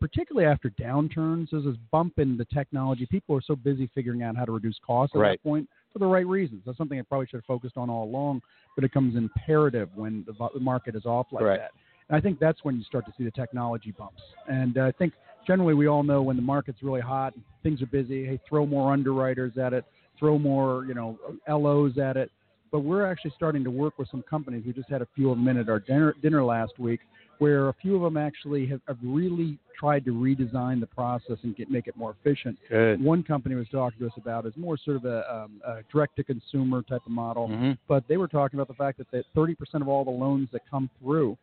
particularly 0.00 0.46
after 0.46 0.70
downturns, 0.70 1.50
there's 1.50 1.64
this 1.64 1.76
bump 1.92 2.18
in 2.18 2.36
the 2.36 2.46
technology. 2.46 3.06
People 3.06 3.36
are 3.36 3.42
so 3.42 3.54
busy 3.56 3.88
figuring 3.94 4.22
out 4.22 4.36
how 4.36 4.44
to 4.44 4.52
reduce 4.52 4.78
costs 4.84 5.14
at 5.14 5.18
Right. 5.20 5.38
that 5.42 5.48
point 5.48 5.68
for 5.92 5.98
the 5.98 6.06
right 6.06 6.26
reasons. 6.26 6.62
That's 6.64 6.78
something 6.78 6.98
I 6.98 7.02
probably 7.02 7.26
should 7.26 7.38
have 7.38 7.44
focused 7.44 7.76
on 7.76 7.90
all 7.90 8.04
along, 8.04 8.42
but 8.74 8.84
it 8.84 8.90
becomes 8.90 9.16
imperative 9.16 9.90
when 9.94 10.24
the, 10.26 10.32
the 10.54 10.60
market 10.60 10.94
is 10.96 11.04
off 11.06 11.26
like 11.30 11.44
Right. 11.44 11.58
that. 11.58 11.72
And 12.08 12.16
I 12.16 12.20
think 12.20 12.38
that's 12.38 12.64
when 12.64 12.76
you 12.76 12.84
start 12.84 13.04
to 13.06 13.12
see 13.18 13.24
the 13.24 13.30
technology 13.30 13.90
bumps. 13.90 14.22
And 14.48 14.78
uh, 14.78 14.84
I 14.84 14.92
think 14.92 15.12
generally 15.46 15.74
we 15.74 15.86
all 15.86 16.02
know 16.02 16.22
when 16.22 16.36
the 16.36 16.42
market's 16.42 16.82
really 16.82 17.00
hot, 17.00 17.34
and 17.34 17.44
things 17.62 17.82
are 17.82 17.86
busy. 17.86 18.26
Hey, 18.26 18.40
throw 18.48 18.66
more 18.66 18.92
underwriters 18.92 19.56
at 19.58 19.72
it, 19.72 19.84
throw 20.18 20.38
more, 20.38 20.84
you 20.86 20.94
know, 20.94 21.18
LOs 21.48 21.98
at 21.98 22.16
it. 22.16 22.30
But 22.72 22.80
we're 22.80 23.06
actually 23.06 23.32
starting 23.36 23.62
to 23.64 23.70
work 23.70 23.98
with 23.98 24.08
some 24.10 24.22
companies. 24.28 24.64
We 24.66 24.72
just 24.72 24.90
had 24.90 25.00
a 25.00 25.08
few 25.14 25.30
of 25.30 25.38
them 25.38 25.48
in 25.48 25.56
at 25.56 25.68
our 25.68 25.78
dinner, 25.78 26.14
dinner 26.20 26.44
last 26.44 26.78
week, 26.78 27.00
where 27.38 27.68
a 27.68 27.74
few 27.74 27.96
of 27.96 28.02
them 28.02 28.16
actually 28.16 28.66
have, 28.66 28.80
have 28.88 28.98
really 29.02 29.58
tried 29.78 30.04
to 30.06 30.12
redesign 30.12 30.80
the 30.80 30.86
process 30.86 31.36
and 31.42 31.54
get 31.54 31.70
make 31.70 31.86
it 31.86 31.96
more 31.96 32.16
efficient. 32.20 32.58
Good. 32.68 33.00
One 33.02 33.22
company 33.22 33.54
was 33.54 33.68
talking 33.70 33.98
to 34.00 34.06
us 34.06 34.12
about 34.16 34.46
is 34.46 34.54
more 34.56 34.76
sort 34.82 34.96
of 34.96 35.04
a, 35.04 35.34
um, 35.34 35.60
a 35.66 35.76
direct-to-consumer 35.92 36.82
type 36.82 37.02
of 37.04 37.12
model, 37.12 37.48
hmm 37.48 37.72
but 37.88 38.04
they 38.08 38.16
were 38.16 38.28
talking 38.28 38.58
about 38.58 38.68
the 38.68 38.74
fact 38.74 38.98
that, 38.98 39.10
that 39.12 39.24
30% 39.36 39.56
of 39.80 39.88
all 39.88 40.04
the 40.04 40.10
loans 40.10 40.48
that 40.52 40.62
come 40.68 40.90
through, 41.00 41.36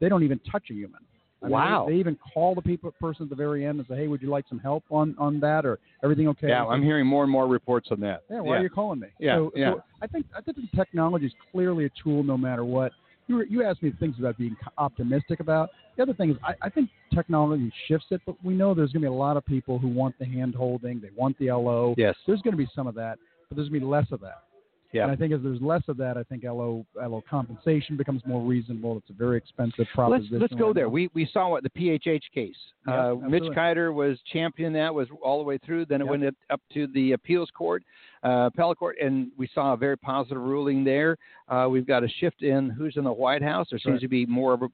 they 0.00 0.08
don't 0.08 0.22
even 0.22 0.38
touch 0.50 0.64
a 0.70 0.72
human. 0.72 1.00
I 1.42 1.46
mean, 1.46 1.52
Wow. 1.52 1.86
they, 1.86 1.94
they 1.94 1.98
even 1.98 2.16
call 2.16 2.54
the 2.54 2.62
people 2.62 2.92
person 3.00 3.24
at 3.24 3.30
the 3.30 3.36
very 3.36 3.64
end 3.64 3.78
and 3.78 3.88
say, 3.88 3.96
"Hey, 3.96 4.08
would 4.08 4.20
you 4.20 4.28
like 4.28 4.44
some 4.48 4.58
help 4.58 4.84
on 4.90 5.14
on 5.18 5.40
that 5.40 5.64
or 5.64 5.78
everything 6.02 6.28
okay?" 6.28 6.48
Yeah, 6.48 6.66
I'm 6.66 6.82
hearing 6.82 7.06
more 7.06 7.22
and 7.22 7.32
more 7.32 7.46
reports 7.46 7.88
on 7.90 8.00
that. 8.00 8.24
Yeah, 8.30 8.40
why 8.40 8.58
are 8.58 8.62
you 8.62 8.68
calling 8.68 9.00
me? 9.00 9.08
Yeah, 9.18 9.36
so, 9.36 9.52
yeah. 9.56 9.72
so 9.72 9.82
I 10.02 10.06
think 10.06 10.26
I 10.36 10.40
think 10.42 10.58
the 10.58 10.76
technology 10.76 11.26
is 11.26 11.32
clearly 11.50 11.86
a 11.86 11.90
tool, 12.02 12.22
no 12.22 12.36
matter 12.36 12.64
what. 12.64 12.92
You 13.26 13.36
were, 13.36 13.44
you 13.44 13.62
asked 13.62 13.82
me 13.82 13.92
things 14.00 14.16
about 14.18 14.36
being 14.38 14.56
optimistic 14.76 15.40
about. 15.40 15.70
The 15.96 16.02
other 16.02 16.14
thing 16.14 16.30
is, 16.30 16.36
I, 16.42 16.54
I 16.62 16.68
think 16.68 16.90
technology 17.14 17.72
shifts 17.86 18.06
it, 18.10 18.20
but 18.26 18.34
we 18.44 18.54
know 18.54 18.74
there's 18.74 18.92
going 18.92 19.02
to 19.02 19.08
be 19.08 19.14
a 19.14 19.16
lot 19.16 19.36
of 19.36 19.46
people 19.46 19.78
who 19.78 19.86
want 19.86 20.18
the 20.18 20.24
hand 20.24 20.54
holding, 20.54 21.00
they 21.00 21.10
want 21.16 21.38
the 21.38 21.52
LO. 21.52 21.94
Yes. 21.96 22.16
There's 22.26 22.42
going 22.42 22.52
to 22.52 22.58
be 22.58 22.68
some 22.74 22.88
of 22.88 22.94
that, 22.96 23.18
but 23.48 23.56
there's 23.56 23.68
going 23.68 23.80
to 23.80 23.86
be 23.86 23.90
less 23.90 24.06
of 24.10 24.20
that. 24.22 24.42
Yeah. 24.92 25.04
And 25.04 25.12
I 25.12 25.16
think 25.16 25.32
as 25.32 25.40
there's 25.42 25.60
less 25.60 25.82
of 25.86 25.96
that, 25.98 26.16
I 26.16 26.24
think 26.24 26.42
LO 26.42 26.84
LO 27.00 27.22
compensation 27.28 27.96
becomes 27.96 28.22
more 28.26 28.42
reasonable. 28.42 28.96
It's 28.96 29.10
a 29.10 29.12
very 29.12 29.36
expensive 29.38 29.78
Let's 29.78 29.90
proposition. 29.92 30.40
let's 30.40 30.54
go 30.54 30.66
right 30.66 30.74
there. 30.74 30.88
We 30.88 31.08
we 31.14 31.28
saw 31.32 31.48
what 31.50 31.62
the 31.62 31.70
PHH 31.70 32.22
case. 32.34 32.56
Uh, 32.88 33.14
Mitch. 33.28 33.44
Kider 33.44 33.94
was 33.94 34.18
champion. 34.32 34.72
That 34.72 34.92
was 34.92 35.06
all 35.22 35.38
the 35.38 35.44
way 35.44 35.58
through. 35.58 35.86
Then 35.86 36.00
it 36.00 36.04
Yep. 36.04 36.10
went 36.10 36.36
up- 36.50 36.60
to 36.72 36.86
the 36.88 37.12
appeals 37.12 37.50
court, 37.50 37.82
uh, 38.24 38.50
appellate 38.52 38.78
court, 38.78 38.96
and 39.00 39.30
we 39.36 39.46
saw 39.48 39.72
a 39.74 39.76
very 39.76 39.96
positive 39.96 40.42
ruling 40.42 40.82
there. 40.84 41.16
Uh, 41.48 41.68
we've 41.70 41.86
got 41.86 42.02
a 42.04 42.08
shift 42.08 42.42
in 42.42 42.70
who's 42.70 42.96
in 42.96 43.04
the 43.04 43.12
White 43.12 43.42
House. 43.42 43.68
There 43.70 43.78
seems 43.78 43.94
Right. 43.94 44.00
to 44.02 44.08
be 44.08 44.26
more 44.26 44.52
of 44.54 44.62
a 44.62 44.68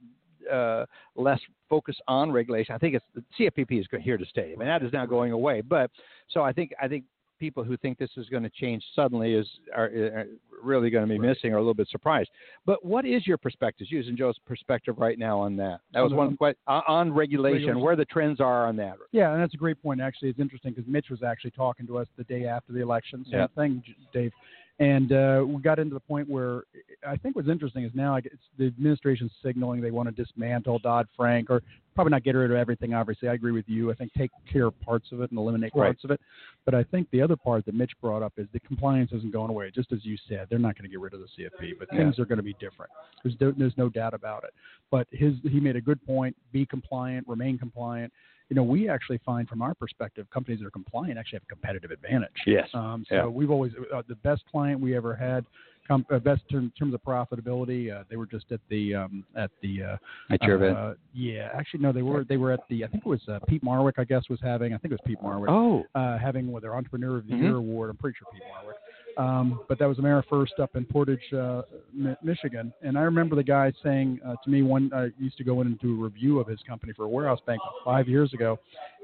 uh, 0.51 0.87
less 1.17 1.41
focus 1.69 1.97
on 2.07 2.31
regulation. 2.31 2.73
I 2.75 2.79
think 2.79 2.95
it's 2.95 3.05
the 3.15 3.25
CFPB 3.37 3.81
is 3.81 3.87
here 4.01 4.17
to 4.17 4.25
stay. 4.27 4.53
I 4.53 4.57
mean 4.57 4.69
that 4.69 4.83
is 4.83 4.93
now 4.93 5.05
going 5.05 5.33
away. 5.33 5.61
But 5.61 5.91
so 6.29 6.43
I 6.43 6.53
think 6.53 6.73
I 6.81 6.87
think 6.87 7.05
people 7.39 7.63
who 7.65 7.77
think 7.77 7.99
this 7.99 8.11
is 8.17 8.29
going 8.29 8.43
to 8.43 8.51
change 8.51 8.83
suddenly 8.95 9.35
is 9.35 9.49
are, 9.75 9.85
are 9.87 10.27
really 10.63 10.91
going 10.91 11.05
to 11.07 11.09
be 11.13 11.19
Right. 11.19 11.29
missing 11.29 11.53
or 11.53 11.57
a 11.57 11.61
little 11.61 11.75
bit 11.75 11.89
surprised. 11.89 12.31
But 12.65 12.85
what 12.85 13.05
is 13.05 13.27
your 13.27 13.39
perspective, 13.39 13.87
using 13.91 14.17
Joe's 14.17 14.39
perspective 14.47 14.97
right 14.99 15.19
now 15.19 15.39
on 15.39 15.57
that? 15.57 15.81
That 15.93 16.01
was 16.01 16.13
On 16.13 16.19
one 16.19 16.27
the- 16.29 16.33
of 16.33 16.39
the 16.39 16.55
que- 16.55 16.59
on- 16.67 16.83
on 16.89 17.13
regulation, 17.13 17.55
Regulation. 17.55 17.81
where 17.81 17.97
the 17.97 18.05
trends 18.07 18.41
are 18.41 18.67
on 18.67 18.77
that. 18.77 18.97
Yeah, 19.13 19.33
and 19.33 19.41
that's 19.43 19.55
a 19.55 19.59
great 19.59 19.81
point. 19.83 20.01
Actually, 20.01 20.31
it's 20.31 20.41
interesting 20.41 20.73
because 20.73 20.89
Mitch 20.89 21.11
was 21.11 21.23
actually 21.23 21.51
talking 21.53 21.87
to 21.87 21.99
us 21.99 22.09
the 22.17 22.25
day 22.25 22.47
after 22.47 22.73
the 22.73 22.81
election. 22.81 23.25
Same 23.25 23.35
Yeah. 23.41 23.47
thing, 23.49 23.83
Dave. 24.13 24.33
And 24.79 25.11
uh, 25.11 25.43
we 25.47 25.63
got 25.63 25.79
into 25.79 25.95
the 25.95 26.01
point 26.01 26.29
where 26.29 26.65
I 27.07 27.17
think 27.17 27.35
what's 27.35 27.49
interesting 27.49 27.85
is 27.85 27.93
now 27.95 28.13
like, 28.13 28.27
it's 28.27 28.43
the 28.59 28.67
administration's 28.67 29.33
signaling 29.43 29.81
they 29.81 29.91
want 29.91 30.15
to 30.15 30.25
dismantle 30.25 30.81
Dodd 30.81 31.07
Frank, 31.17 31.49
or 31.49 31.63
probably 31.95 32.11
not 32.11 32.23
get 32.25 32.35
rid 32.35 32.51
of 32.51 32.59
everything. 32.59 32.93
Obviously, 32.93 33.27
I 33.31 33.33
agree 33.33 33.53
with 33.53 33.65
you. 33.69 33.91
I 33.91 33.95
think 33.95 34.13
take 34.13 34.31
care 34.53 34.67
of 34.67 34.79
parts 34.83 35.13
of 35.13 35.23
it 35.23 35.31
and 35.31 35.39
eliminate 35.39 35.73
Right. 35.75 35.87
parts 35.87 36.05
of 36.05 36.11
it. 36.11 36.21
But 36.67 36.75
I 36.75 36.83
think 36.85 37.09
the 37.11 37.23
other 37.23 37.37
part 37.37 37.65
that 37.65 37.75
Mitch 37.75 37.93
brought 38.03 38.23
up 38.23 38.35
is 38.37 38.49
the 38.53 38.61
compliance 38.61 39.13
isn't 39.13 39.33
going 39.33 39.49
away. 39.49 39.71
Just 39.71 39.93
as 39.93 40.05
you 40.05 40.19
said, 40.29 40.47
they're 40.51 40.59
not 40.59 40.77
going 40.77 40.85
to 40.85 40.91
get 40.91 41.01
rid 41.01 41.15
of 41.15 41.21
the 41.21 41.29
CFP, 41.39 41.73
but 41.79 41.89
Yeah. 41.91 42.01
things 42.01 42.19
are 42.19 42.27
going 42.27 42.37
to 42.37 42.43
be 42.43 42.55
different. 42.61 42.93
There's 43.23 43.41
no, 43.41 43.53
there's 43.53 43.77
no 43.79 43.89
doubt 43.89 44.13
about 44.13 44.45
it. 44.45 44.51
But 44.91 45.07
his 45.11 45.37
he 45.43 45.59
made 45.59 45.77
a 45.77 45.81
good 45.81 46.05
point. 46.05 46.37
Be 46.53 46.67
compliant, 46.67 47.27
remain 47.27 47.57
compliant 47.57 48.13
you 48.49 48.55
know, 48.57 48.63
we 48.63 48.89
actually 48.89 49.19
find 49.27 49.49
from 49.49 49.61
our 49.63 49.75
perspective, 49.75 50.27
companies 50.33 50.61
that 50.61 50.67
are 50.67 50.71
compliant 50.71 51.19
actually 51.19 51.37
have 51.39 51.43
a 51.43 51.47
competitive 51.47 51.91
advantage. 51.91 52.31
Yes. 52.47 52.69
Um, 52.75 53.05
so 53.09 53.15
Yeah. 53.15 53.27
we've 53.27 53.51
always 53.51 53.73
uh, 53.93 54.03
the 54.09 54.15
best 54.17 54.45
client 54.51 54.81
we 54.81 54.95
ever 54.97 55.17
had, 55.17 55.45
com- 55.89 56.07
uh, 56.11 56.19
best 56.21 56.43
in 56.51 56.71
terms 56.79 56.95
of 56.95 57.03
profitability. 57.03 57.93
Uh, 57.93 58.05
they 58.09 58.17
were 58.17 58.27
just 58.27 58.47
at 58.53 58.61
the 58.69 58.95
um, 58.95 59.25
at 59.37 59.51
the 59.63 59.83
uh, 59.83 59.97
At 60.31 60.43
your 60.45 60.57
event. 60.57 60.79
uh, 60.79 60.95
yeah, 61.13 61.49
actually 61.55 61.81
no, 61.81 61.91
they 61.93 62.03
were 62.03 62.23
they 62.25 62.37
were 62.37 62.53
at 62.53 62.61
the 62.69 62.85
I 62.85 62.89
think 62.89 63.05
it 63.05 63.09
was 63.09 63.21
uh, 63.29 63.41
Peat 63.49 63.65
Marwick 63.65 63.95
I 63.99 64.05
guess 64.05 64.23
was 64.31 64.39
having 64.43 64.73
I 64.75 64.79
think 64.79 64.93
it 64.93 65.01
was 65.01 65.07
Peat 65.07 65.21
Marwick 65.21 65.49
Oh, 65.49 65.85
uh, 65.99 66.17
having 66.19 66.53
with 66.53 66.63
their 66.63 66.75
Entrepreneur 66.77 67.17
of 67.19 67.27
the 67.27 67.33
Mhm. 67.35 67.41
Year 67.43 67.57
award. 67.57 67.91
I'm 67.91 67.97
pretty 67.97 68.17
sure 68.19 68.29
Peat 68.33 68.43
Marwick. 68.43 68.75
Um, 69.17 69.61
but 69.69 69.79
that 69.79 69.87
was 69.89 69.99
America 69.99 70.27
First 70.29 70.55
up 70.61 70.77
in 70.77 70.85
Portage, 70.85 71.33
uh, 71.33 71.63
Mi- 71.95 72.17
Michigan. 72.23 72.73
And 72.83 72.99
I 72.99 73.03
remember 73.03 73.35
the 73.35 73.43
guy 73.43 73.73
saying 73.83 74.21
uh, 74.27 74.35
to 74.45 74.51
me 74.51 74.63
one, 74.63 74.91
I 74.95 75.09
used 75.19 75.39
to 75.39 75.45
go 75.45 75.61
in 75.63 75.69
and 75.69 75.79
do 75.81 75.99
a 75.99 76.05
review 76.05 76.39
of 76.39 76.47
his 76.47 76.59
company 76.69 76.93
for 76.95 77.05
a 77.05 77.09
warehouse 77.09 77.41
bank 77.47 77.61
five 77.85 78.09
years 78.09 78.35
ago. 78.35 78.59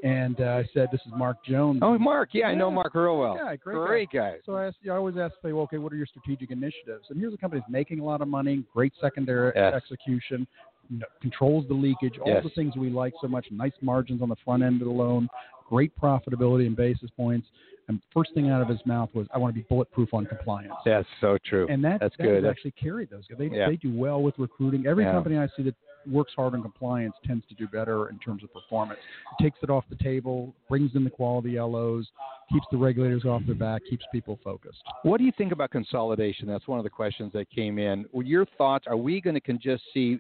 And 0.05 0.39
uh, 0.41 0.45
I 0.45 0.69
said, 0.75 0.89
This 0.93 1.01
is 1.07 1.13
Mark 1.17 1.39
Jones. 1.45 1.79
oh, 1.83 1.97
Mark. 1.99 2.31
Yeah, 2.33 2.49
I 2.49 2.55
know 2.55 2.69
Yeah. 2.69 2.75
Mark 2.75 2.95
real 2.95 3.19
well. 3.19 3.37
Yeah, 3.37 3.57
great 3.57 3.77
guy. 3.77 3.87
Great 3.87 4.11
guy. 4.13 4.35
So 4.45 4.55
I, 4.57 4.67
asked, 4.67 4.77
I 4.87 4.91
always 4.91 5.17
ask, 5.17 5.33
say, 5.43 5.53
well, 5.53 5.63
okay, 5.65 5.79
what 5.79 5.93
are 5.93 5.97
your 5.97 6.07
strategic 6.07 6.51
initiatives? 6.51 7.07
And 7.09 7.19
here's 7.19 7.33
a 7.33 7.39
company 7.39 7.61
that's 7.61 7.73
making 7.73 8.01
a 8.01 8.05
lot 8.05 8.21
of 8.21 8.29
money, 8.29 8.65
great 8.75 8.93
secondary 9.01 9.53
Yes. 9.55 9.73
execution, 9.75 10.47
know, 10.91 11.07
controls 11.23 11.67
the 11.69 11.75
leakage, 11.75 12.19
all 12.19 12.29
Yes. 12.33 12.43
the 12.45 12.51
things 12.51 12.77
we 12.77 12.91
like 12.91 13.15
so 13.23 13.29
much, 13.29 13.47
nice 13.51 13.73
margins 13.81 14.21
on 14.21 14.29
the 14.29 14.37
front 14.45 14.63
end 14.63 14.83
of 14.83 14.89
the 14.89 14.93
loan, 14.95 15.29
great 15.69 15.97
profitability 15.99 16.67
and 16.67 16.77
basis 16.77 17.09
points. 17.17 17.47
And 17.89 18.01
first 18.15 18.33
thing 18.35 18.49
out 18.49 18.63
of 18.63 18.69
his 18.69 18.81
mouth 18.87 19.11
was, 19.13 19.27
I 19.35 19.39
want 19.39 19.55
to 19.55 19.61
be 19.61 19.67
bulletproof 19.69 20.15
on 20.15 20.25
compliance. 20.27 20.73
That's 20.85 21.09
so 21.21 21.37
true. 21.45 21.67
And 21.69 21.85
that, 21.85 22.01
That's 22.01 22.17
that 22.19 22.23
good. 22.23 22.45
actually 22.47 22.71
carried 22.73 23.11
those. 23.11 23.25
They, 23.37 23.47
Yeah. 23.47 23.69
they 23.69 23.77
do 23.77 23.93
well 23.93 24.23
with 24.23 24.39
recruiting. 24.39 24.87
Every 24.87 25.05
Yeah. 25.05 25.13
company 25.13 25.37
I 25.39 25.49
see 25.57 25.63
that 25.65 25.75
works 26.11 26.33
hard 26.35 26.55
on 26.55 26.63
compliance 26.63 27.15
tends 27.25 27.47
to 27.47 27.55
do 27.55 27.69
better 27.69 28.09
in 28.09 28.19
terms 28.19 28.43
of 28.43 28.53
performance. 28.53 28.99
It 29.39 29.43
takes 29.43 29.59
it 29.63 29.71
off 29.71 29.85
the 29.89 29.97
table, 29.97 30.53
brings 30.69 30.95
in 30.97 31.05
the 31.05 31.11
quality 31.11 31.59
LOs, 31.59 32.11
keeps 32.53 32.67
the 32.73 32.77
regulators 32.77 33.25
off 33.25 33.43
their 33.47 33.55
back, 33.55 33.83
keeps 33.89 34.05
people 34.13 34.39
focused. 34.43 34.83
What 35.03 35.19
do 35.19 35.25
you 35.25 35.33
think 35.39 35.53
about 35.53 35.71
consolidation? 35.71 36.49
That's 36.49 36.67
one 36.67 36.79
of 36.79 36.85
the 36.85 36.91
questions 36.91 37.33
that 37.35 37.49
came 37.51 37.79
in. 37.79 38.05
Well, 38.13 38.27
Your 38.27 38.47
thoughts? 38.59 38.87
Are 38.87 38.97
we 38.97 39.21
going 39.21 39.35
to 39.35 39.41
can 39.41 39.59
just 39.61 39.85
see 39.95 40.19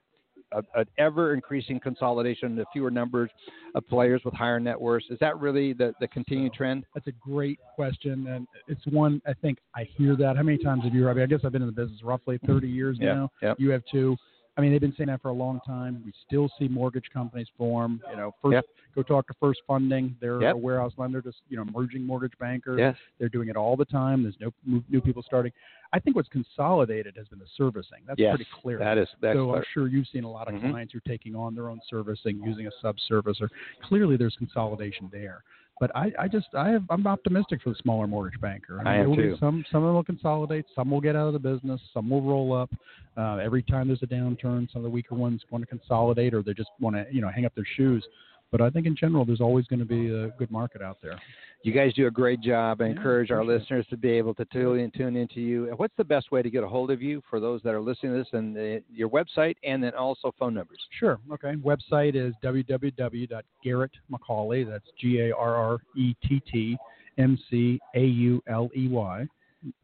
an 0.74 0.86
ever 0.98 1.34
increasing 1.34 1.80
consolidation, 1.80 2.56
the 2.56 2.64
fewer 2.72 2.90
numbers 2.90 3.30
of 3.74 3.86
players 3.88 4.22
with 4.24 4.34
higher 4.34 4.60
net 4.60 4.80
worths? 4.80 5.06
Is 5.10 5.18
that 5.20 5.38
really 5.38 5.72
the, 5.72 5.94
the 6.00 6.08
continuing 6.08 6.52
trend? 6.52 6.84
That's 6.94 7.06
a 7.06 7.12
great 7.12 7.58
question, 7.74 8.26
and 8.28 8.46
it's 8.68 8.84
one 8.86 9.20
I 9.26 9.32
think 9.34 9.58
I 9.74 9.88
hear 9.96 10.16
that. 10.16 10.36
How 10.36 10.42
many 10.42 10.58
times 10.58 10.84
have 10.84 10.94
you? 10.94 11.08
I 11.08 11.14
mean, 11.14 11.22
I 11.22 11.26
guess 11.26 11.40
I've 11.44 11.52
been 11.52 11.62
in 11.62 11.68
the 11.68 11.72
business 11.72 12.02
roughly 12.02 12.38
30 12.46 12.68
years 12.68 12.96
Yeah, 13.00 13.14
now. 13.14 13.30
yep. 13.42 13.56
You 13.58 13.70
have 13.70 13.82
too. 13.90 14.16
I 14.56 14.60
mean, 14.60 14.70
they've 14.70 14.80
been 14.82 14.94
saying 14.98 15.06
that 15.08 15.22
for 15.22 15.28
a 15.28 15.32
long 15.34 15.60
time. 15.66 16.02
We 16.04 16.12
still 16.26 16.50
see 16.58 16.68
mortgage 16.68 17.06
companies 17.12 17.46
form. 17.56 18.02
You 18.10 18.16
know, 18.16 18.34
first 18.42 18.52
Yep. 18.52 18.64
Go 18.94 19.02
talk 19.02 19.26
to 19.28 19.34
First 19.40 19.62
Funding. 19.66 20.14
They're 20.20 20.42
Yep. 20.42 20.54
a 20.54 20.58
warehouse 20.58 20.92
lender, 20.98 21.22
just 21.22 21.40
you 21.48 21.56
know, 21.56 21.64
merging 21.64 22.04
mortgage 22.04 22.36
bankers. 22.38 22.78
Yes. 22.78 22.94
They're 23.18 23.30
doing 23.30 23.48
it 23.48 23.56
all 23.56 23.74
the 23.74 23.86
time. 23.86 24.22
There's 24.22 24.38
no 24.38 24.52
new- 24.66 25.00
people 25.00 25.22
starting. 25.22 25.50
I 25.94 25.98
think 25.98 26.14
what's 26.16 26.28
consolidated 26.28 27.16
has 27.16 27.26
been 27.28 27.38
the 27.38 27.46
servicing. 27.56 28.00
That's 28.06 28.20
Yes. 28.20 28.36
pretty 28.36 28.50
clear. 28.52 28.78
That 28.78 28.98
is 28.98 29.08
that's 29.20 29.36
so 29.38 29.54
I'm 29.56 29.64
sure 29.72 29.88
you've 29.88 30.08
seen 30.08 30.24
a 30.24 30.30
lot 30.30 30.48
of 30.48 30.54
Mhm. 30.54 30.70
clients 30.70 30.92
who 30.92 30.98
are 30.98 31.08
taking 31.08 31.34
on 31.34 31.54
their 31.54 31.70
own 31.70 31.80
servicing, 31.88 32.42
using 32.44 32.66
a 32.66 32.70
sub-servicer. 32.82 33.48
Clearly, 33.80 34.16
there's 34.16 34.36
consolidation 34.36 35.08
there. 35.10 35.42
But 35.82 35.90
I, 35.96 36.12
I 36.16 36.28
just, 36.28 36.46
I 36.56 36.68
have, 36.68 36.84
I'm 36.90 37.04
optimistic 37.08 37.60
for 37.60 37.70
the 37.70 37.76
smaller 37.82 38.06
mortgage 38.06 38.40
banker. 38.40 38.80
I 38.86 38.94
am 38.94 39.00
there 39.00 39.08
will 39.08 39.16
be 39.16 39.22
too. 39.24 39.36
Some, 39.40 39.64
some 39.72 39.82
of 39.82 39.88
them 39.88 39.96
will 39.96 40.04
consolidate. 40.04 40.64
Some 40.76 40.92
will 40.92 41.00
get 41.00 41.16
out 41.16 41.26
of 41.26 41.32
the 41.32 41.40
business. 41.40 41.80
Some 41.92 42.08
will 42.08 42.22
roll 42.22 42.52
up. 42.56 42.70
Uh, 43.16 43.38
every 43.38 43.64
time 43.64 43.88
there's 43.88 44.00
a 44.04 44.06
downturn, 44.06 44.72
some 44.72 44.76
of 44.76 44.82
the 44.84 44.90
weaker 44.90 45.16
ones 45.16 45.42
want 45.50 45.62
to 45.62 45.66
consolidate, 45.66 46.34
or 46.34 46.42
they 46.44 46.54
just 46.54 46.70
want 46.78 46.94
to, 46.94 47.04
you 47.10 47.20
know, 47.20 47.28
hang 47.28 47.46
up 47.46 47.54
their 47.56 47.66
shoes. 47.76 48.06
But 48.52 48.60
I 48.60 48.70
think 48.70 48.86
in 48.86 48.94
general, 48.94 49.24
there's 49.24 49.40
always 49.40 49.66
going 49.66 49.80
to 49.80 49.84
be 49.84 50.14
a 50.14 50.28
good 50.38 50.52
market 50.52 50.82
out 50.82 50.98
there. 51.02 51.20
You 51.64 51.72
guys 51.72 51.92
do 51.94 52.08
a 52.08 52.10
great 52.10 52.40
job. 52.40 52.82
I 52.82 52.86
encourage 52.86 53.30
our 53.30 53.44
listeners 53.44 53.86
to 53.90 53.96
be 53.96 54.10
able 54.10 54.34
to 54.34 54.44
tune 54.46 54.80
in, 54.80 54.90
tune 54.90 55.14
into 55.16 55.40
you. 55.40 55.68
And 55.68 55.78
What's 55.78 55.94
the 55.96 56.02
best 56.04 56.32
way 56.32 56.42
to 56.42 56.50
get 56.50 56.64
a 56.64 56.68
hold 56.68 56.90
of 56.90 57.00
you 57.00 57.22
for 57.30 57.38
those 57.38 57.62
that 57.62 57.72
are 57.72 57.80
listening 57.80 58.12
to 58.14 58.18
this 58.18 58.26
and 58.32 58.56
uh, 58.56 58.80
your 58.92 59.08
website 59.08 59.54
and 59.62 59.80
then 59.82 59.94
also 59.94 60.34
phone 60.38 60.54
numbers? 60.54 60.78
Sure. 60.98 61.20
Okay. 61.32 61.54
Website 61.54 62.16
is 62.16 62.34
www.garrettmcauley. 62.42 64.68
That's 64.68 64.86
G 65.00 65.20
A 65.20 65.32
R 65.36 65.54
R 65.54 65.78
E 65.96 66.14
T 66.26 66.42
T 66.50 66.76
M 67.18 67.38
C 67.50 67.78
A 67.94 68.00
U 68.04 68.42
L 68.48 68.68
E 68.76 68.88
Y 68.88 69.24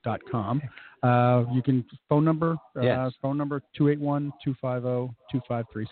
dot 0.02 0.20
com. 0.28 0.60
Uh, 1.04 1.44
you 1.52 1.62
can 1.62 1.84
phone 2.08 2.24
number. 2.24 2.56
Uh, 2.76 2.80
Yes. 2.80 3.12
Phone 3.22 3.38
number 3.38 3.62
281-250-2536. 3.78 5.86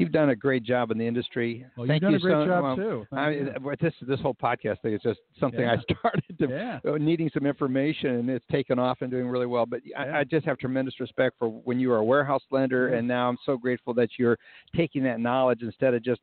You've 0.00 0.12
done 0.12 0.30
a 0.30 0.36
great 0.36 0.62
job 0.62 0.90
in 0.90 0.98
the 0.98 1.06
industry. 1.06 1.66
Well, 1.76 1.86
Thank 1.86 2.02
you've 2.02 2.10
done 2.10 2.12
you 2.12 2.16
a 2.16 2.20
great 2.20 2.44
so 2.44 2.46
job 2.46 2.62
well, 2.64 2.76
too. 2.76 3.06
I, 3.12 3.74
this 3.80 3.92
this 4.08 4.20
whole 4.20 4.34
podcast 4.34 4.80
thing 4.80 4.94
is 4.94 5.00
just 5.02 5.20
something 5.38 5.64
I 5.64 5.76
started 5.98 6.38
to 6.38 6.48
yeah. 6.48 6.78
uh, 6.90 6.96
needing 6.96 7.30
some 7.34 7.46
information 7.46 8.10
and 8.16 8.30
it's 8.30 8.44
taken 8.50 8.78
off 8.78 8.98
and 9.02 9.10
doing 9.10 9.28
really 9.28 9.46
well. 9.46 9.66
But 9.66 9.80
Yeah. 9.84 10.00
I, 10.00 10.20
I 10.20 10.24
just 10.24 10.46
have 10.46 10.58
tremendous 10.58 10.98
respect 11.00 11.36
for 11.38 11.48
when 11.48 11.78
you 11.78 11.90
were 11.90 11.98
a 11.98 12.04
warehouse 12.04 12.42
lender, 12.50 12.88
Yeah. 12.90 12.98
and 12.98 13.08
now 13.08 13.28
I'm 13.28 13.38
so 13.44 13.56
grateful 13.56 13.92
that 13.94 14.10
you're 14.18 14.38
taking 14.74 15.02
that 15.04 15.20
knowledge 15.20 15.60
instead 15.62 15.94
of 15.94 16.02
just 16.02 16.20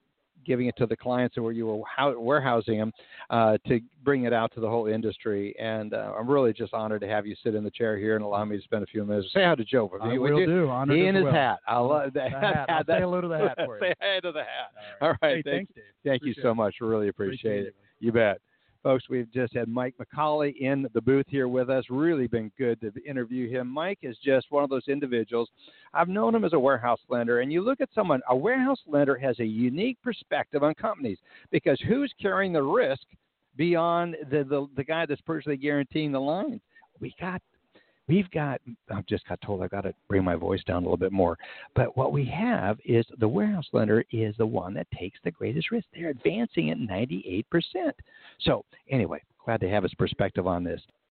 giving 0.47 0.67
it 0.67 0.75
to 0.77 0.85
the 0.87 0.95
clients 0.95 1.35
and 1.35 1.43
where 1.43 1.53
you 1.53 1.67
were 1.67 1.81
hou- 1.97 2.19
warehousing 2.19 2.79
them 2.79 2.91
uh, 3.29 3.57
to 3.67 3.79
bring 4.03 4.23
it 4.23 4.33
out 4.33 4.51
to 4.53 4.59
the 4.59 4.67
whole 4.69 4.87
industry. 4.87 5.53
And 5.59 5.93
uh, 5.93 6.13
I'm 6.17 6.27
really 6.27 6.53
just 6.53 6.73
honored 6.73 7.01
to 7.01 7.07
have 7.07 7.27
you 7.27 7.35
sit 7.43 7.53
in 7.53 7.63
the 7.63 7.69
chair 7.69 7.97
here 7.97 8.15
and 8.15 8.23
allow 8.23 8.43
me 8.45 8.57
to 8.57 8.63
spend 8.63 8.81
a 8.83 8.87
few 8.87 9.03
minutes. 9.05 9.27
Say 9.33 9.43
hi 9.43 9.53
to 9.55 9.65
Joe. 9.65 9.87
for 9.89 10.01
I 10.01 10.07
me, 10.09 10.17
would 10.17 10.31
will 10.31 10.39
you? 10.39 10.45
do. 10.45 10.69
Honored 10.69 10.97
He 10.97 11.05
and 11.05 11.17
his 11.17 11.25
well. 11.25 11.33
hat. 11.33 11.59
I 11.67 11.77
love 11.79 12.13
that. 12.13 12.31
The 12.31 12.39
hat. 12.39 12.65
I'll 12.69 12.85
say 12.87 12.99
hello 13.01 13.21
to 13.21 13.27
the 13.27 13.37
hat 13.37 13.57
for 13.65 13.75
you. 13.77 13.81
Say 13.83 13.93
hi 14.01 14.19
to 14.21 14.31
the 14.31 14.39
hat. 14.39 14.71
All 15.01 15.07
All 15.09 15.15
right. 15.21 15.35
Hey, 15.37 15.41
thank, 15.43 15.45
thanks, 15.45 15.71
Dave. 15.75 15.83
thank 16.05 16.23
you 16.23 16.33
so 16.41 16.55
much. 16.55 16.75
Really 16.81 17.09
appreciate 17.09 17.61
it. 17.61 17.67
it. 17.67 17.75
You 17.99 18.11
bet. 18.11 18.39
Folks, 18.83 19.05
we've 19.09 19.31
just 19.33 19.53
had 19.53 19.67
Mike 19.67 19.95
McAuley 19.99 20.55
in 20.57 20.87
the 20.93 21.01
booth 21.01 21.25
here 21.27 21.47
with 21.47 21.69
us. 21.69 21.83
Really 21.89 22.27
been 22.27 22.51
good 22.57 22.79
to 22.81 22.91
interview 23.05 23.49
him. 23.49 23.67
Mike 23.67 23.99
is 24.01 24.17
just 24.23 24.47
one 24.49 24.63
of 24.63 24.69
those 24.69 24.87
individuals. 24.87 25.49
I've 25.93 26.07
known 26.07 26.35
him 26.35 26.45
as 26.45 26.53
a 26.53 26.59
warehouse 26.59 26.99
lender, 27.09 27.41
and 27.41 27.51
you 27.51 27.61
look 27.61 27.81
at 27.81 27.89
someone, 27.93 28.21
a 28.29 28.35
warehouse 28.35 28.79
lender 28.85 29.17
has 29.17 29.39
a 29.39 29.45
unique 29.45 29.97
perspective 30.03 30.63
on 30.63 30.73
companies 30.75 31.17
because 31.51 31.79
who's 31.87 32.13
carrying 32.21 32.53
the 32.53 32.63
risk 32.63 33.03
beyond 33.55 34.15
the, 34.29 34.43
the, 34.43 34.67
the 34.75 34.83
guy 34.83 35.05
that's 35.05 35.21
personally 35.21 35.57
guaranteeing 35.57 36.11
the 36.11 36.21
lines? 36.21 36.61
We 36.99 37.13
got 37.19 37.41
we've 38.07 38.29
got 38.31 38.61
i've 38.89 39.05
just 39.05 39.27
got 39.27 39.39
told 39.41 39.61
i've 39.61 39.69
got 39.69 39.81
to 39.81 39.93
bring 40.07 40.23
my 40.23 40.35
voice 40.35 40.63
down 40.65 40.77
a 40.77 40.85
little 40.85 40.97
bit 40.97 41.11
more 41.11 41.37
but 41.75 41.95
what 41.97 42.11
we 42.11 42.25
have 42.25 42.77
is 42.85 43.05
the 43.19 43.27
warehouse 43.27 43.67
lender 43.73 44.03
is 44.11 44.35
the 44.37 44.45
one 44.45 44.73
that 44.73 44.87
takes 44.97 45.19
the 45.23 45.31
greatest 45.31 45.71
risk. 45.71 45.85
They're 45.93 46.09
advancing 46.09 46.71
at 46.71 46.77
98% 46.77 47.43
so 48.39 48.63
anyway 48.89 49.21
glad 49.43 49.61
to 49.61 49.69
have 49.69 49.83
his 49.83 49.93
perspective 49.95 50.47
on 50.47 50.63
this 50.63 50.81